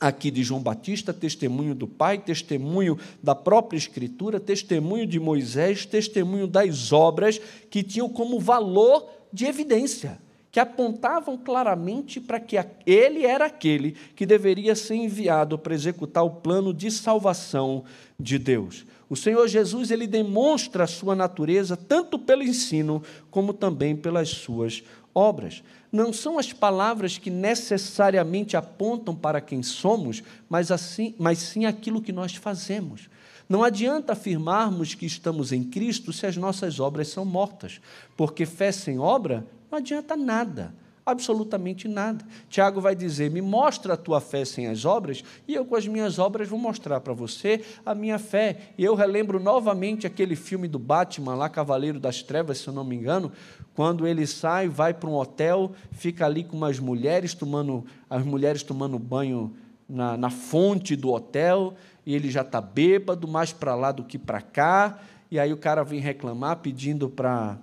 aqui 0.00 0.30
de 0.30 0.42
João 0.42 0.62
Batista, 0.62 1.12
testemunho 1.12 1.74
do 1.74 1.86
Pai, 1.86 2.18
testemunho 2.18 2.98
da 3.22 3.34
própria 3.34 3.76
Escritura, 3.76 4.40
testemunho 4.40 5.06
de 5.06 5.20
Moisés, 5.20 5.84
testemunho 5.84 6.46
das 6.46 6.90
obras 6.90 7.38
que 7.68 7.82
tinham 7.82 8.08
como 8.08 8.40
valor 8.40 9.08
de 9.32 9.44
evidência, 9.44 10.18
que 10.50 10.58
apontavam 10.58 11.36
claramente 11.36 12.20
para 12.20 12.40
que 12.40 12.56
ele 12.86 13.26
era 13.26 13.46
aquele 13.46 13.94
que 14.16 14.24
deveria 14.24 14.74
ser 14.74 14.94
enviado 14.94 15.58
para 15.58 15.74
executar 15.74 16.24
o 16.24 16.30
plano 16.30 16.72
de 16.72 16.90
salvação 16.90 17.84
de 18.18 18.38
Deus. 18.38 18.86
O 19.08 19.16
Senhor 19.16 19.46
Jesus 19.48 19.90
ele 19.90 20.06
demonstra 20.06 20.84
a 20.84 20.86
sua 20.86 21.16
natureza 21.16 21.76
tanto 21.76 22.16
pelo 22.16 22.44
ensino 22.44 23.02
como 23.28 23.52
também 23.52 23.96
pelas 23.96 24.28
suas 24.28 24.84
obras. 25.14 25.62
Não 25.90 26.12
são 26.12 26.38
as 26.38 26.52
palavras 26.52 27.18
que 27.18 27.30
necessariamente 27.30 28.56
apontam 28.56 29.14
para 29.14 29.40
quem 29.40 29.62
somos, 29.62 30.22
mas, 30.48 30.70
assim, 30.70 31.14
mas 31.18 31.38
sim 31.38 31.66
aquilo 31.66 32.02
que 32.02 32.12
nós 32.12 32.34
fazemos. 32.34 33.08
Não 33.48 33.64
adianta 33.64 34.12
afirmarmos 34.12 34.94
que 34.94 35.06
estamos 35.06 35.52
em 35.52 35.64
Cristo 35.64 36.12
se 36.12 36.26
as 36.26 36.36
nossas 36.36 36.78
obras 36.78 37.08
são 37.08 37.24
mortas, 37.24 37.80
porque 38.16 38.46
fé 38.46 38.70
sem 38.70 38.98
obra 38.98 39.44
não 39.70 39.78
adianta 39.78 40.16
nada 40.16 40.72
absolutamente 41.04 41.88
nada. 41.88 42.24
Tiago 42.48 42.80
vai 42.80 42.94
dizer: 42.94 43.30
Me 43.30 43.40
mostra 43.40 43.94
a 43.94 43.96
tua 43.96 44.20
fé 44.20 44.44
sem 44.44 44.66
as 44.66 44.84
obras, 44.84 45.24
e 45.46 45.54
eu, 45.54 45.64
com 45.64 45.76
as 45.76 45.86
minhas 45.86 46.18
obras, 46.18 46.48
vou 46.48 46.58
mostrar 46.58 47.00
para 47.00 47.12
você 47.12 47.62
a 47.84 47.94
minha 47.94 48.18
fé. 48.18 48.72
E 48.76 48.84
eu 48.84 48.94
relembro 48.94 49.40
novamente 49.40 50.06
aquele 50.06 50.36
filme 50.36 50.68
do 50.68 50.78
Batman, 50.78 51.34
lá, 51.34 51.48
Cavaleiro 51.48 51.98
das 51.98 52.22
Trevas, 52.22 52.58
se 52.58 52.68
eu 52.68 52.74
não 52.74 52.84
me 52.84 52.96
engano, 52.96 53.32
quando 53.74 54.06
ele 54.06 54.26
sai, 54.26 54.68
vai 54.68 54.92
para 54.92 55.08
um 55.08 55.14
hotel, 55.14 55.72
fica 55.92 56.26
ali 56.26 56.44
com 56.44 56.56
umas 56.56 56.78
mulheres, 56.78 57.34
tomando, 57.34 57.84
as 58.08 58.24
mulheres 58.24 58.62
tomando 58.62 58.98
banho 58.98 59.54
na, 59.88 60.16
na 60.16 60.30
fonte 60.30 60.94
do 60.94 61.10
hotel, 61.10 61.74
e 62.04 62.14
ele 62.14 62.30
já 62.30 62.42
está 62.42 62.60
bêbado, 62.60 63.26
mais 63.26 63.52
para 63.52 63.74
lá 63.74 63.92
do 63.92 64.04
que 64.04 64.18
para 64.18 64.40
cá. 64.40 64.98
E 65.30 65.38
aí 65.38 65.52
o 65.52 65.56
cara 65.56 65.84
vem 65.84 66.00
reclamar, 66.00 66.56
pedindo 66.56 67.08
para 67.08 67.56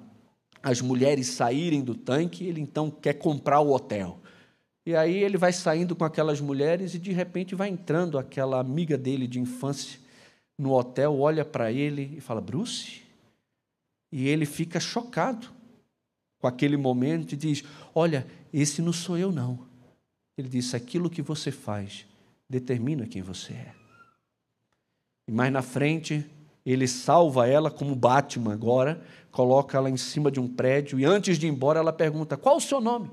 as 0.61 0.81
mulheres 0.81 1.27
saírem 1.27 1.83
do 1.83 1.95
tanque, 1.95 2.45
ele 2.45 2.61
então 2.61 2.89
quer 2.89 3.13
comprar 3.13 3.59
o 3.59 3.71
hotel. 3.71 4.19
E 4.85 4.95
aí 4.95 5.21
ele 5.23 5.37
vai 5.37 5.51
saindo 5.51 5.95
com 5.95 6.05
aquelas 6.05 6.39
mulheres 6.39 6.93
e 6.93 6.99
de 6.99 7.11
repente 7.11 7.55
vai 7.55 7.69
entrando 7.69 8.17
aquela 8.17 8.59
amiga 8.59 8.97
dele 8.97 9.27
de 9.27 9.39
infância 9.39 9.99
no 10.57 10.73
hotel, 10.73 11.19
olha 11.19 11.45
para 11.45 11.71
ele 11.71 12.13
e 12.17 12.21
fala: 12.21 12.41
Bruce? 12.41 13.03
E 14.11 14.27
ele 14.27 14.45
fica 14.45 14.79
chocado 14.79 15.47
com 16.39 16.47
aquele 16.47 16.77
momento 16.77 17.33
e 17.33 17.35
diz: 17.35 17.63
Olha, 17.93 18.25
esse 18.53 18.81
não 18.81 18.93
sou 18.93 19.17
eu, 19.17 19.31
não. 19.31 19.67
Ele 20.37 20.47
disse: 20.47 20.75
Aquilo 20.75 21.09
que 21.09 21.21
você 21.21 21.51
faz 21.51 22.05
determina 22.49 23.05
quem 23.05 23.21
você 23.21 23.53
é. 23.53 23.73
E 25.27 25.31
mais 25.31 25.51
na 25.51 25.61
frente, 25.61 26.25
Ele 26.69 26.85
salva 26.85 27.47
ela 27.47 27.71
como 27.71 27.95
Batman 27.95 28.51
agora, 28.51 29.01
coloca 29.31 29.77
ela 29.77 29.89
em 29.89 29.95
cima 29.95 30.29
de 30.29 30.37
um 30.37 30.49
prédio 30.49 30.99
e 30.99 31.05
antes 31.05 31.39
de 31.39 31.47
ir 31.47 31.49
embora 31.49 31.79
ela 31.79 31.93
pergunta: 31.93 32.35
Qual 32.35 32.57
o 32.57 32.61
seu 32.61 32.81
nome? 32.81 33.09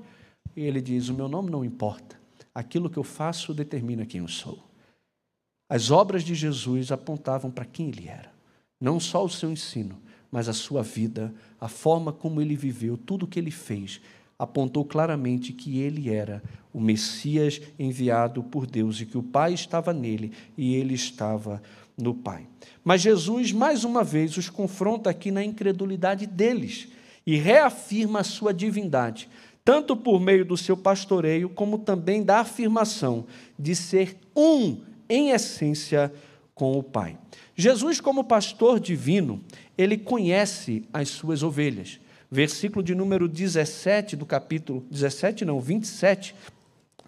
E 0.53 0.61
ele 0.61 0.81
diz: 0.81 1.07
O 1.07 1.13
meu 1.13 1.29
nome 1.29 1.49
não 1.49 1.63
importa. 1.63 2.19
Aquilo 2.53 2.89
que 2.89 2.97
eu 2.97 3.03
faço 3.03 3.53
determina 3.53 4.05
quem 4.05 4.19
eu 4.19 4.27
sou. 4.27 4.61
As 5.69 5.89
obras 5.89 6.21
de 6.21 6.35
Jesus 6.35 6.91
apontavam 6.91 7.49
para 7.49 7.63
quem 7.63 7.87
ele 7.87 8.09
era. 8.09 8.29
Não 8.79 8.99
só 8.99 9.23
o 9.23 9.29
seu 9.29 9.49
ensino, 9.49 10.01
mas 10.29 10.49
a 10.49 10.53
sua 10.53 10.83
vida, 10.83 11.33
a 11.57 11.69
forma 11.69 12.11
como 12.11 12.41
ele 12.41 12.57
viveu, 12.57 12.97
tudo 12.97 13.23
o 13.23 13.27
que 13.27 13.39
ele 13.39 13.51
fez, 13.51 14.01
apontou 14.37 14.83
claramente 14.83 15.53
que 15.53 15.79
ele 15.79 16.09
era 16.09 16.43
o 16.73 16.79
Messias 16.81 17.61
enviado 17.79 18.43
por 18.43 18.65
Deus 18.65 18.99
e 18.99 19.05
que 19.05 19.17
o 19.17 19.23
Pai 19.23 19.53
estava 19.53 19.93
nele 19.93 20.33
e 20.57 20.75
ele 20.75 20.93
estava 20.93 21.61
no 21.97 22.13
Pai. 22.13 22.47
Mas 22.83 23.01
Jesus, 23.01 23.51
mais 23.51 23.83
uma 23.83 24.03
vez, 24.03 24.37
os 24.37 24.49
confronta 24.49 25.09
aqui 25.09 25.31
na 25.31 25.43
incredulidade 25.43 26.25
deles 26.25 26.87
e 27.25 27.35
reafirma 27.37 28.19
a 28.19 28.23
sua 28.23 28.53
divindade, 28.53 29.29
tanto 29.63 29.95
por 29.95 30.19
meio 30.19 30.45
do 30.45 30.55
seu 30.55 30.77
pastoreio, 30.77 31.49
como 31.49 31.79
também 31.79 32.23
da 32.23 32.39
afirmação 32.39 33.25
de 33.57 33.75
ser 33.75 34.15
um, 34.35 34.77
em 35.09 35.31
essência, 35.31 36.13
com 36.53 36.77
o 36.77 36.83
Pai. 36.83 37.17
Jesus, 37.55 37.99
como 37.99 38.23
pastor 38.23 38.79
divino, 38.79 39.41
ele 39.77 39.97
conhece 39.97 40.83
as 40.93 41.09
suas 41.09 41.43
ovelhas. 41.43 41.99
Versículo 42.31 42.83
de 42.83 42.95
número 42.95 43.27
17 43.27 44.15
do 44.15 44.25
capítulo 44.25 44.85
17 44.89 45.45
não, 45.45 45.59
27 45.59 46.35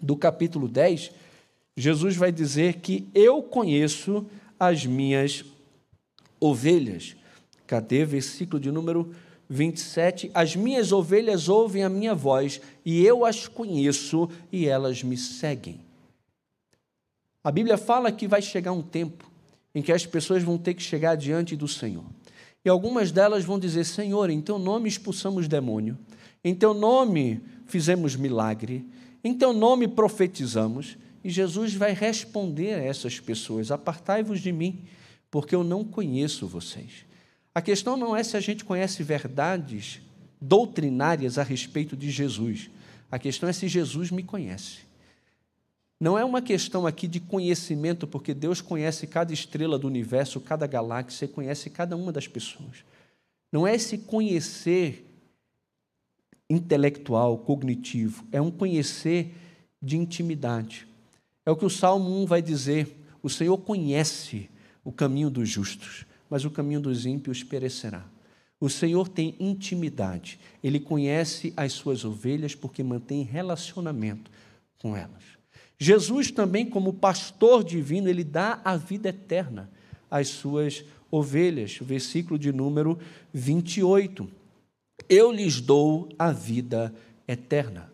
do 0.00 0.16
capítulo 0.16 0.68
10, 0.68 1.10
Jesus 1.76 2.16
vai 2.16 2.32
dizer 2.32 2.76
que 2.76 3.08
eu 3.14 3.42
conheço 3.42 4.26
as 4.58 4.84
minhas 4.84 5.44
ovelhas. 6.40 7.16
Cadê 7.66 8.04
versículo 8.04 8.60
de 8.60 8.70
número 8.70 9.14
27? 9.48 10.30
As 10.34 10.56
minhas 10.56 10.92
ovelhas 10.92 11.48
ouvem 11.48 11.84
a 11.84 11.88
minha 11.88 12.14
voz 12.14 12.60
e 12.84 13.04
eu 13.04 13.24
as 13.24 13.46
conheço 13.46 14.28
e 14.50 14.66
elas 14.66 15.02
me 15.02 15.16
seguem. 15.16 15.80
A 17.42 17.50
Bíblia 17.50 17.78
fala 17.78 18.12
que 18.12 18.28
vai 18.28 18.42
chegar 18.42 18.72
um 18.72 18.82
tempo 18.82 19.30
em 19.74 19.82
que 19.82 19.92
as 19.92 20.04
pessoas 20.04 20.42
vão 20.42 20.58
ter 20.58 20.74
que 20.74 20.82
chegar 20.82 21.14
diante 21.14 21.56
do 21.56 21.68
Senhor. 21.68 22.04
E 22.64 22.68
algumas 22.68 23.12
delas 23.12 23.44
vão 23.44 23.58
dizer: 23.58 23.84
Senhor, 23.84 24.28
em 24.28 24.40
teu 24.40 24.58
nome 24.58 24.88
expulsamos 24.88 25.46
demônio, 25.46 25.96
em 26.44 26.54
teu 26.54 26.74
nome 26.74 27.40
fizemos 27.66 28.16
milagre, 28.16 28.84
em 29.22 29.32
teu 29.32 29.52
nome 29.52 29.86
profetizamos. 29.86 30.96
E 31.28 31.30
Jesus 31.30 31.74
vai 31.74 31.92
responder 31.92 32.72
a 32.72 32.82
essas 32.82 33.20
pessoas: 33.20 33.70
Apartai-vos 33.70 34.40
de 34.40 34.50
mim, 34.50 34.86
porque 35.30 35.54
eu 35.54 35.62
não 35.62 35.84
conheço 35.84 36.46
vocês. 36.46 37.04
A 37.54 37.60
questão 37.60 37.98
não 37.98 38.16
é 38.16 38.24
se 38.24 38.34
a 38.34 38.40
gente 38.40 38.64
conhece 38.64 39.02
verdades 39.02 40.00
doutrinárias 40.40 41.36
a 41.36 41.42
respeito 41.42 41.94
de 41.94 42.10
Jesus. 42.10 42.70
A 43.10 43.18
questão 43.18 43.46
é 43.46 43.52
se 43.52 43.68
Jesus 43.68 44.10
me 44.10 44.22
conhece. 44.22 44.78
Não 46.00 46.18
é 46.18 46.24
uma 46.24 46.40
questão 46.40 46.86
aqui 46.86 47.06
de 47.06 47.20
conhecimento, 47.20 48.06
porque 48.06 48.32
Deus 48.32 48.62
conhece 48.62 49.06
cada 49.06 49.30
estrela 49.30 49.78
do 49.78 49.86
universo, 49.86 50.40
cada 50.40 50.66
galáxia, 50.66 51.26
e 51.26 51.28
conhece 51.28 51.68
cada 51.68 51.94
uma 51.94 52.10
das 52.10 52.26
pessoas. 52.26 52.86
Não 53.52 53.66
é 53.66 53.74
esse 53.74 53.98
conhecer 53.98 55.04
intelectual, 56.48 57.36
cognitivo, 57.36 58.26
é 58.32 58.40
um 58.40 58.50
conhecer 58.50 59.34
de 59.82 59.98
intimidade. 59.98 60.88
É 61.48 61.50
o 61.50 61.56
que 61.56 61.64
o 61.64 61.70
Salmo 61.70 62.10
1 62.24 62.26
vai 62.26 62.42
dizer: 62.42 62.94
o 63.22 63.30
Senhor 63.30 63.56
conhece 63.56 64.50
o 64.84 64.92
caminho 64.92 65.30
dos 65.30 65.48
justos, 65.48 66.04
mas 66.28 66.44
o 66.44 66.50
caminho 66.50 66.78
dos 66.78 67.06
ímpios 67.06 67.42
perecerá. 67.42 68.04
O 68.60 68.68
Senhor 68.68 69.08
tem 69.08 69.34
intimidade, 69.40 70.38
ele 70.62 70.78
conhece 70.78 71.54
as 71.56 71.72
suas 71.72 72.04
ovelhas 72.04 72.54
porque 72.54 72.82
mantém 72.82 73.22
relacionamento 73.22 74.30
com 74.78 74.94
elas. 74.94 75.22
Jesus 75.78 76.30
também, 76.30 76.68
como 76.68 76.92
pastor 76.92 77.64
divino, 77.64 78.10
ele 78.10 78.24
dá 78.24 78.60
a 78.62 78.76
vida 78.76 79.08
eterna 79.08 79.70
às 80.10 80.28
suas 80.28 80.84
ovelhas. 81.10 81.78
Versículo 81.80 82.38
de 82.38 82.52
número 82.52 82.98
28. 83.32 84.30
Eu 85.08 85.32
lhes 85.32 85.62
dou 85.62 86.10
a 86.18 86.30
vida 86.30 86.94
eterna. 87.26 87.90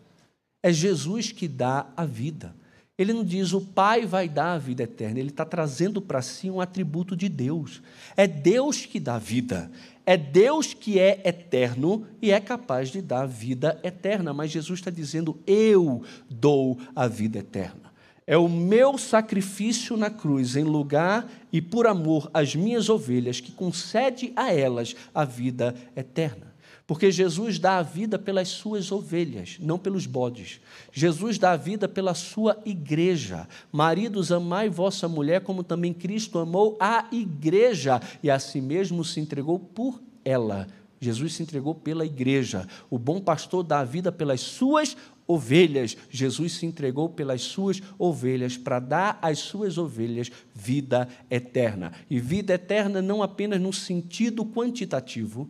É 0.61 0.73
Jesus 0.73 1.31
que 1.31 1.47
dá 1.47 1.87
a 1.95 2.03
vida. 2.03 2.53
Ele 2.97 3.11
não 3.11 3.23
diz 3.25 3.51
o 3.51 3.59
Pai 3.59 4.05
vai 4.05 4.29
dar 4.29 4.53
a 4.53 4.57
vida 4.57 4.83
eterna, 4.83 5.19
ele 5.19 5.29
está 5.29 5.43
trazendo 5.43 6.01
para 6.01 6.21
si 6.21 6.49
um 6.49 6.61
atributo 6.61 7.15
de 7.15 7.27
Deus. 7.27 7.81
É 8.15 8.25
Deus 8.25 8.85
que 8.85 9.01
dá 9.01 9.17
vida, 9.17 9.69
é 10.05 10.15
Deus 10.15 10.73
que 10.73 10.97
é 10.97 11.21
eterno 11.25 12.07
e 12.21 12.31
é 12.31 12.39
capaz 12.39 12.89
de 12.89 13.01
dar 13.01 13.25
vida 13.25 13.79
eterna, 13.83 14.33
mas 14.33 14.51
Jesus 14.51 14.79
está 14.79 14.89
dizendo: 14.89 15.37
Eu 15.45 16.03
dou 16.29 16.79
a 16.95 17.07
vida 17.07 17.39
eterna. 17.39 17.93
É 18.27 18.37
o 18.37 18.49
meu 18.49 18.97
sacrifício 18.97 19.95
na 19.95 20.09
cruz, 20.09 20.55
em 20.55 20.63
lugar 20.63 21.29
e 21.51 21.61
por 21.61 21.85
amor 21.85 22.29
às 22.33 22.55
minhas 22.55 22.89
ovelhas, 22.89 23.39
que 23.39 23.51
concede 23.51 24.31
a 24.35 24.51
elas 24.51 24.95
a 25.13 25.23
vida 25.23 25.75
eterna. 25.95 26.54
Porque 26.87 27.11
Jesus 27.11 27.57
dá 27.57 27.79
a 27.79 27.81
vida 27.81 28.19
pelas 28.19 28.49
suas 28.49 28.91
ovelhas, 28.91 29.57
não 29.59 29.79
pelos 29.79 30.05
bodes. 30.05 30.61
Jesus 30.91 31.39
dá 31.39 31.53
a 31.53 31.57
vida 31.57 31.87
pela 31.87 32.13
sua 32.13 32.61
igreja. 32.63 33.47
Maridos, 33.71 34.31
amai 34.31 34.69
vossa 34.69 35.07
mulher, 35.07 35.41
como 35.41 35.63
também 35.63 35.93
Cristo 35.93 36.37
amou 36.37 36.77
a 36.79 37.07
igreja 37.11 37.99
e 38.21 38.29
a 38.29 38.37
si 38.37 38.61
mesmo 38.61 39.03
se 39.03 39.19
entregou 39.19 39.57
por 39.57 39.99
ela. 40.23 40.67
Jesus 40.99 41.33
se 41.33 41.43
entregou 41.43 41.73
pela 41.73 42.05
igreja. 42.05 42.67
O 42.89 42.99
bom 42.99 43.19
pastor 43.19 43.63
dá 43.63 43.79
a 43.79 43.83
vida 43.83 44.11
pelas 44.11 44.41
suas 44.41 44.95
ovelhas. 45.27 45.97
Jesus 46.09 46.53
se 46.53 46.67
entregou 46.67 47.09
pelas 47.09 47.41
suas 47.41 47.81
ovelhas 47.97 48.57
para 48.57 48.79
dar 48.79 49.19
às 49.23 49.39
suas 49.39 49.77
ovelhas 49.79 50.31
vida 50.53 51.07
eterna. 51.31 51.93
E 52.09 52.19
vida 52.19 52.53
eterna 52.53 53.01
não 53.01 53.23
apenas 53.23 53.59
no 53.59 53.73
sentido 53.73 54.45
quantitativo, 54.45 55.49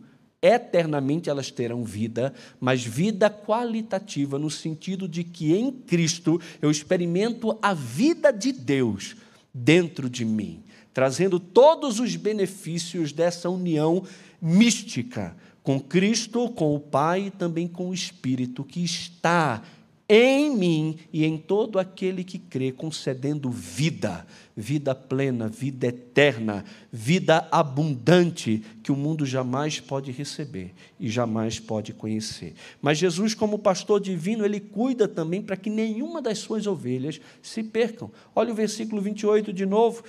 eternamente 0.54 1.28
elas 1.28 1.50
terão 1.50 1.84
vida, 1.84 2.32
mas 2.60 2.84
vida 2.84 3.30
qualitativa, 3.30 4.38
no 4.38 4.50
sentido 4.50 5.08
de 5.08 5.24
que 5.24 5.54
em 5.54 5.70
Cristo 5.70 6.40
eu 6.60 6.70
experimento 6.70 7.58
a 7.60 7.74
vida 7.74 8.30
de 8.30 8.52
Deus 8.52 9.16
dentro 9.52 10.08
de 10.08 10.24
mim, 10.24 10.62
trazendo 10.92 11.40
todos 11.40 11.98
os 11.98 12.14
benefícios 12.16 13.12
dessa 13.12 13.48
união 13.48 14.02
mística 14.40 15.36
com 15.62 15.80
Cristo, 15.80 16.48
com 16.50 16.76
o 16.76 16.80
Pai 16.80 17.26
e 17.26 17.30
também 17.30 17.66
com 17.66 17.88
o 17.88 17.94
Espírito 17.94 18.62
que 18.62 18.84
está 18.84 19.62
em 20.08 20.54
mim 20.56 20.98
e 21.12 21.24
em 21.24 21.36
todo 21.36 21.80
aquele 21.80 22.22
que 22.22 22.38
crê, 22.38 22.70
concedendo 22.70 23.50
vida, 23.50 24.24
vida 24.56 24.94
plena, 24.94 25.48
vida 25.48 25.88
eterna, 25.88 26.64
vida 26.92 27.48
abundante, 27.50 28.62
que 28.84 28.92
o 28.92 28.96
mundo 28.96 29.26
jamais 29.26 29.80
pode 29.80 30.12
receber 30.12 30.72
e 31.00 31.08
jamais 31.08 31.58
pode 31.58 31.92
conhecer. 31.92 32.54
Mas 32.80 32.98
Jesus, 32.98 33.34
como 33.34 33.58
pastor 33.58 34.00
divino, 34.00 34.44
ele 34.44 34.60
cuida 34.60 35.08
também 35.08 35.42
para 35.42 35.56
que 35.56 35.68
nenhuma 35.68 36.22
das 36.22 36.38
suas 36.38 36.68
ovelhas 36.68 37.20
se 37.42 37.64
percam. 37.64 38.10
Olha 38.34 38.52
o 38.52 38.56
versículo 38.56 39.02
28 39.02 39.52
de 39.52 39.66
novo. 39.66 40.04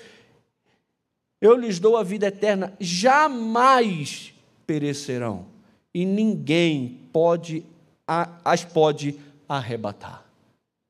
Eu 1.41 1.55
lhes 1.55 1.79
dou 1.79 1.97
a 1.97 2.03
vida 2.03 2.27
eterna, 2.27 2.73
jamais 2.79 4.33
perecerão, 4.67 5.45
e 5.93 6.05
ninguém 6.05 6.99
pode 7.11 7.65
as 8.07 8.63
pode 8.63 9.19
arrebatar. 9.47 10.25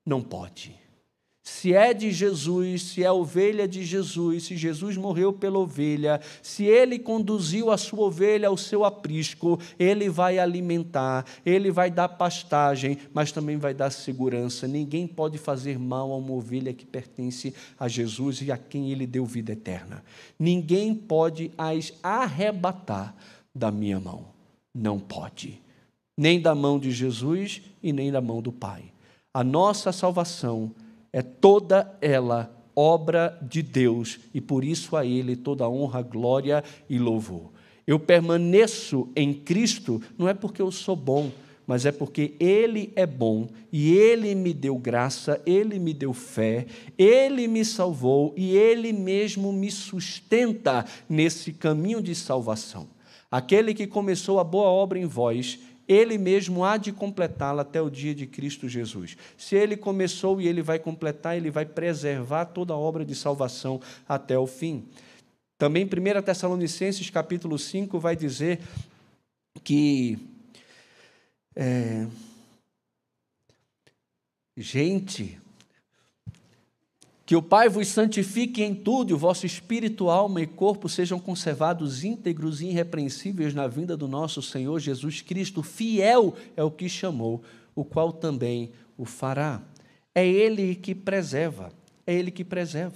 Não 0.06 0.22
pode. 0.22 0.76
Se 1.48 1.74
é 1.74 1.94
de 1.94 2.12
Jesus, 2.12 2.84
se 2.84 3.06
é 3.06 3.10
ovelha 3.10 3.66
de 3.66 3.82
Jesus, 3.86 4.44
se 4.44 4.58
Jesus 4.58 4.98
morreu 4.98 5.32
pela 5.32 5.58
ovelha, 5.58 6.20
se 6.42 6.66
ele 6.66 7.00
conduziu 7.00 7.72
a 7.72 7.78
sua 7.78 8.02
ovelha 8.02 8.50
ao 8.50 8.58
seu 8.58 8.84
aprisco, 8.84 9.58
ele 9.80 10.10
vai 10.10 10.40
alimentar, 10.40 11.26
ele 11.46 11.72
vai 11.72 11.90
dar 11.90 12.10
pastagem, 12.10 12.98
mas 13.14 13.32
também 13.32 13.56
vai 13.56 13.74
dar 13.74 13.92
segurança. 13.92 14.68
Ninguém 14.68 15.08
pode 15.08 15.38
fazer 15.38 15.80
mal 15.80 16.12
a 16.12 16.18
uma 16.18 16.34
ovelha 16.34 16.74
que 16.74 16.86
pertence 16.86 17.56
a 17.80 17.88
Jesus 17.88 18.42
e 18.42 18.52
a 18.52 18.58
quem 18.58 18.92
ele 18.92 19.08
deu 19.08 19.26
vida 19.26 19.54
eterna. 19.54 20.04
Ninguém 20.38 20.94
pode 20.94 21.50
as 21.58 21.94
arrebatar 22.04 23.16
da 23.56 23.72
minha 23.72 24.02
mão. 24.02 24.26
Não 24.76 25.00
pode. 25.00 25.62
Nem 26.18 26.42
da 26.42 26.56
mão 26.56 26.80
de 26.80 26.92
Jesus 26.92 27.62
e 27.82 27.94
nem 27.94 28.12
da 28.12 28.20
mão 28.20 28.42
do 28.42 28.52
Pai. 28.52 28.92
A 29.34 29.44
nossa 29.44 29.92
salvação 29.92 30.72
é 31.14 31.22
toda 31.22 31.96
ela 32.02 32.52
obra 32.76 33.38
de 33.42 33.62
Deus 33.64 34.20
e 34.34 34.40
por 34.40 34.64
isso 34.64 34.96
a 34.96 35.06
Ele 35.06 35.36
toda 35.36 35.70
honra, 35.70 36.02
glória 36.02 36.64
e 36.90 37.00
louvor. 37.00 37.52
Eu 37.86 38.00
permaneço 38.00 39.10
em 39.16 39.34
Cristo 39.34 40.02
não 40.18 40.28
é 40.28 40.34
porque 40.34 40.62
eu 40.62 40.72
sou 40.72 40.96
bom, 40.96 41.32
mas 41.66 41.86
é 41.86 41.92
porque 41.92 42.34
Ele 42.40 42.92
é 42.96 43.06
bom 43.06 43.48
e 43.72 43.94
Ele 43.94 44.36
me 44.36 44.54
deu 44.54 44.78
graça, 44.78 45.42
Ele 45.46 45.80
me 45.80 45.94
deu 45.94 46.14
fé, 46.14 46.68
Ele 46.98 47.48
me 47.48 47.66
salvou 47.66 48.34
e 48.38 48.56
Ele 48.56 48.94
mesmo 48.94 49.52
me 49.52 49.72
sustenta 49.72 50.86
nesse 51.10 51.52
caminho 51.54 52.02
de 52.02 52.14
salvação. 52.14 52.88
Aquele 53.30 53.74
que 53.74 53.88
começou 53.88 54.40
a 54.40 54.44
boa 54.44 54.68
obra 54.68 54.98
em 55.00 55.06
vós, 55.06 55.60
ele 55.88 56.18
mesmo 56.18 56.66
há 56.66 56.78
de 56.78 56.92
completá-la 56.92 57.62
até 57.62 57.82
o 57.82 57.90
dia 57.90 58.14
de 58.14 58.28
Cristo 58.28 58.68
Jesus. 58.68 59.16
Se 59.38 59.56
ele 59.56 59.78
começou 59.78 60.42
e 60.42 60.48
ele 60.48 60.62
vai 60.62 60.80
completar, 60.80 61.38
ele 61.38 61.50
vai 61.50 61.66
preservar 61.66 62.46
toda 62.46 62.74
a 62.74 62.78
obra 62.78 63.06
de 63.06 63.16
salvação 63.16 63.80
até 64.08 64.38
o 64.38 64.46
fim. 64.46 64.86
Também 65.58 65.86
1 65.86 66.22
Tessalonicenses 66.22 67.10
capítulo 67.10 67.58
5 67.58 68.00
vai 68.00 68.16
dizer 68.16 68.60
que 69.64 70.20
é, 71.56 72.06
gente, 74.56 75.40
que 77.28 77.36
o 77.36 77.42
Pai 77.42 77.68
vos 77.68 77.90
santifique 77.90 78.64
em 78.64 78.74
tudo, 78.74 79.12
e 79.12 79.14
o 79.14 79.18
vosso 79.18 79.46
espírito, 79.46 80.10
alma 80.10 80.42
e 80.42 80.48
corpo 80.48 80.88
sejam 80.88 81.20
conservados 81.20 82.06
íntegros 82.06 82.62
e 82.62 82.68
irrepreensíveis 82.68 83.54
na 83.54 83.68
vinda 83.68 83.98
do 83.98 84.08
nosso 84.08 84.42
Senhor 84.42 84.80
Jesus 84.80 85.20
Cristo. 85.20 85.62
Fiel 85.62 86.34
é 86.56 86.64
o 86.64 86.72
que 86.72 86.88
chamou, 86.88 87.44
o 87.76 87.84
qual 87.84 88.14
também 88.14 88.72
o 88.98 89.04
fará. 89.04 89.62
É 90.16 90.26
Ele 90.26 90.74
que 90.74 90.96
preserva, 90.96 91.74
é 92.06 92.14
Ele 92.14 92.32
que 92.32 92.46
preserva. 92.46 92.96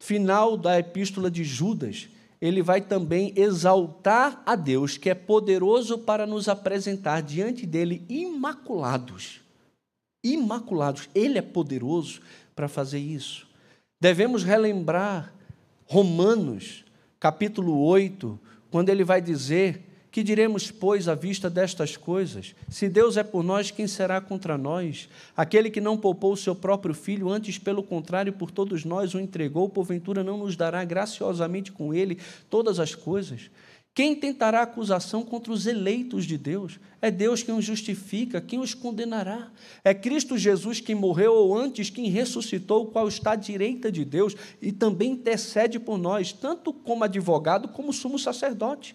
Final 0.00 0.56
da 0.56 0.76
epístola 0.76 1.30
de 1.30 1.44
Judas, 1.44 2.08
ele 2.40 2.62
vai 2.62 2.80
também 2.80 3.32
exaltar 3.36 4.42
a 4.44 4.56
Deus, 4.56 4.98
que 4.98 5.08
é 5.08 5.14
poderoso 5.14 5.98
para 5.98 6.26
nos 6.26 6.48
apresentar 6.48 7.22
diante 7.22 7.64
dele 7.64 8.04
imaculados. 8.08 9.40
Imaculados. 10.24 11.08
Ele 11.14 11.38
é 11.38 11.42
poderoso 11.42 12.20
para 12.56 12.66
fazer 12.66 12.98
isso. 12.98 13.47
Devemos 14.00 14.44
relembrar 14.44 15.34
Romanos, 15.84 16.84
capítulo 17.18 17.82
8, 17.84 18.38
quando 18.70 18.90
ele 18.90 19.02
vai 19.02 19.20
dizer 19.20 19.88
que 20.10 20.22
diremos, 20.22 20.70
pois, 20.70 21.08
à 21.08 21.16
vista 21.16 21.50
destas 21.50 21.96
coisas? 21.96 22.54
Se 22.68 22.88
Deus 22.88 23.16
é 23.16 23.24
por 23.24 23.42
nós, 23.42 23.72
quem 23.72 23.88
será 23.88 24.20
contra 24.20 24.56
nós? 24.56 25.08
Aquele 25.36 25.68
que 25.68 25.80
não 25.80 25.98
poupou 25.98 26.32
o 26.32 26.36
seu 26.36 26.54
próprio 26.54 26.94
filho, 26.94 27.28
antes, 27.28 27.58
pelo 27.58 27.82
contrário, 27.82 28.32
por 28.32 28.52
todos 28.52 28.84
nós 28.84 29.14
o 29.14 29.20
entregou, 29.20 29.68
porventura 29.68 30.22
não 30.22 30.38
nos 30.38 30.56
dará 30.56 30.84
graciosamente 30.84 31.72
com 31.72 31.92
ele 31.92 32.18
todas 32.48 32.78
as 32.78 32.94
coisas? 32.94 33.50
Quem 33.98 34.14
tentará 34.14 34.62
acusação 34.62 35.24
contra 35.24 35.52
os 35.52 35.66
eleitos 35.66 36.24
de 36.24 36.38
Deus? 36.38 36.78
É 37.02 37.10
Deus 37.10 37.42
quem 37.42 37.52
os 37.52 37.64
justifica, 37.64 38.40
quem 38.40 38.60
os 38.60 38.72
condenará. 38.72 39.50
É 39.82 39.92
Cristo 39.92 40.38
Jesus 40.38 40.80
quem 40.80 40.94
morreu 40.94 41.34
ou 41.34 41.58
antes 41.58 41.90
quem 41.90 42.08
ressuscitou, 42.08 42.84
o 42.84 42.86
qual 42.92 43.08
está 43.08 43.32
à 43.32 43.34
direita 43.34 43.90
de 43.90 44.04
Deus 44.04 44.36
e 44.62 44.70
também 44.70 45.10
intercede 45.10 45.80
por 45.80 45.98
nós, 45.98 46.32
tanto 46.32 46.72
como 46.72 47.02
advogado 47.02 47.66
como 47.66 47.92
sumo 47.92 48.20
sacerdote. 48.20 48.94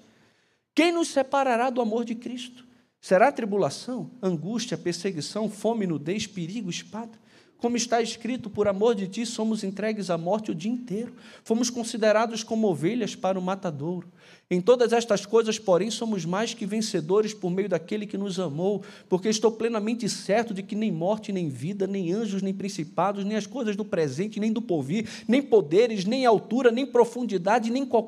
Quem 0.74 0.94
nos 0.94 1.10
separará 1.10 1.70
do 1.70 1.82
amor 1.82 2.06
de 2.06 2.16
Cristo? 2.16 2.66
Será 3.02 3.30
tribulação, 3.30 4.10
angústia, 4.22 4.78
perseguição, 4.78 5.50
fome, 5.50 5.86
nudez, 5.86 6.26
perigo, 6.26 6.70
espada? 6.70 7.20
Como 7.64 7.78
está 7.78 8.02
escrito, 8.02 8.50
por 8.50 8.68
amor 8.68 8.94
de 8.94 9.08
ti 9.08 9.26
somos 9.26 9.64
entregues 9.64 10.10
à 10.10 10.18
morte 10.18 10.52
o 10.52 10.54
dia 10.54 10.70
inteiro. 10.70 11.14
Fomos 11.46 11.70
considerados 11.70 12.44
como 12.44 12.68
ovelhas 12.68 13.16
para 13.16 13.40
o 13.40 13.42
matadouro. 13.42 14.06
Em 14.52 14.60
todas 14.60 14.92
estas 14.92 15.26
coisas, 15.26 15.58
porém, 15.58 15.90
somos 15.90 16.26
mais 16.26 16.54
que 16.54 16.66
vencedores 16.66 17.34
por 17.34 17.50
meio 17.50 17.70
daquele 17.70 18.06
que 18.06 18.18
nos 18.18 18.38
amou, 18.38 18.84
porque 19.08 19.30
estou 19.30 19.50
plenamente 19.50 20.10
certo 20.10 20.54
de 20.54 20.62
que 20.62 20.76
nem 20.76 20.92
morte, 20.92 21.32
nem 21.32 21.48
vida, 21.48 21.88
nem 21.88 22.12
anjos, 22.12 22.42
nem 22.42 22.54
principados, 22.54 23.24
nem 23.24 23.38
as 23.38 23.48
coisas 23.48 23.78
do 23.78 23.86
presente, 23.86 24.42
nem 24.42 24.52
do 24.52 24.62
porvir, 24.62 25.08
nem 25.26 25.42
poderes, 25.42 26.04
nem 26.04 26.26
altura, 26.26 26.70
nem 26.70 26.86
profundidade, 26.86 27.72
nem 27.72 27.86
qualquer 27.86 28.02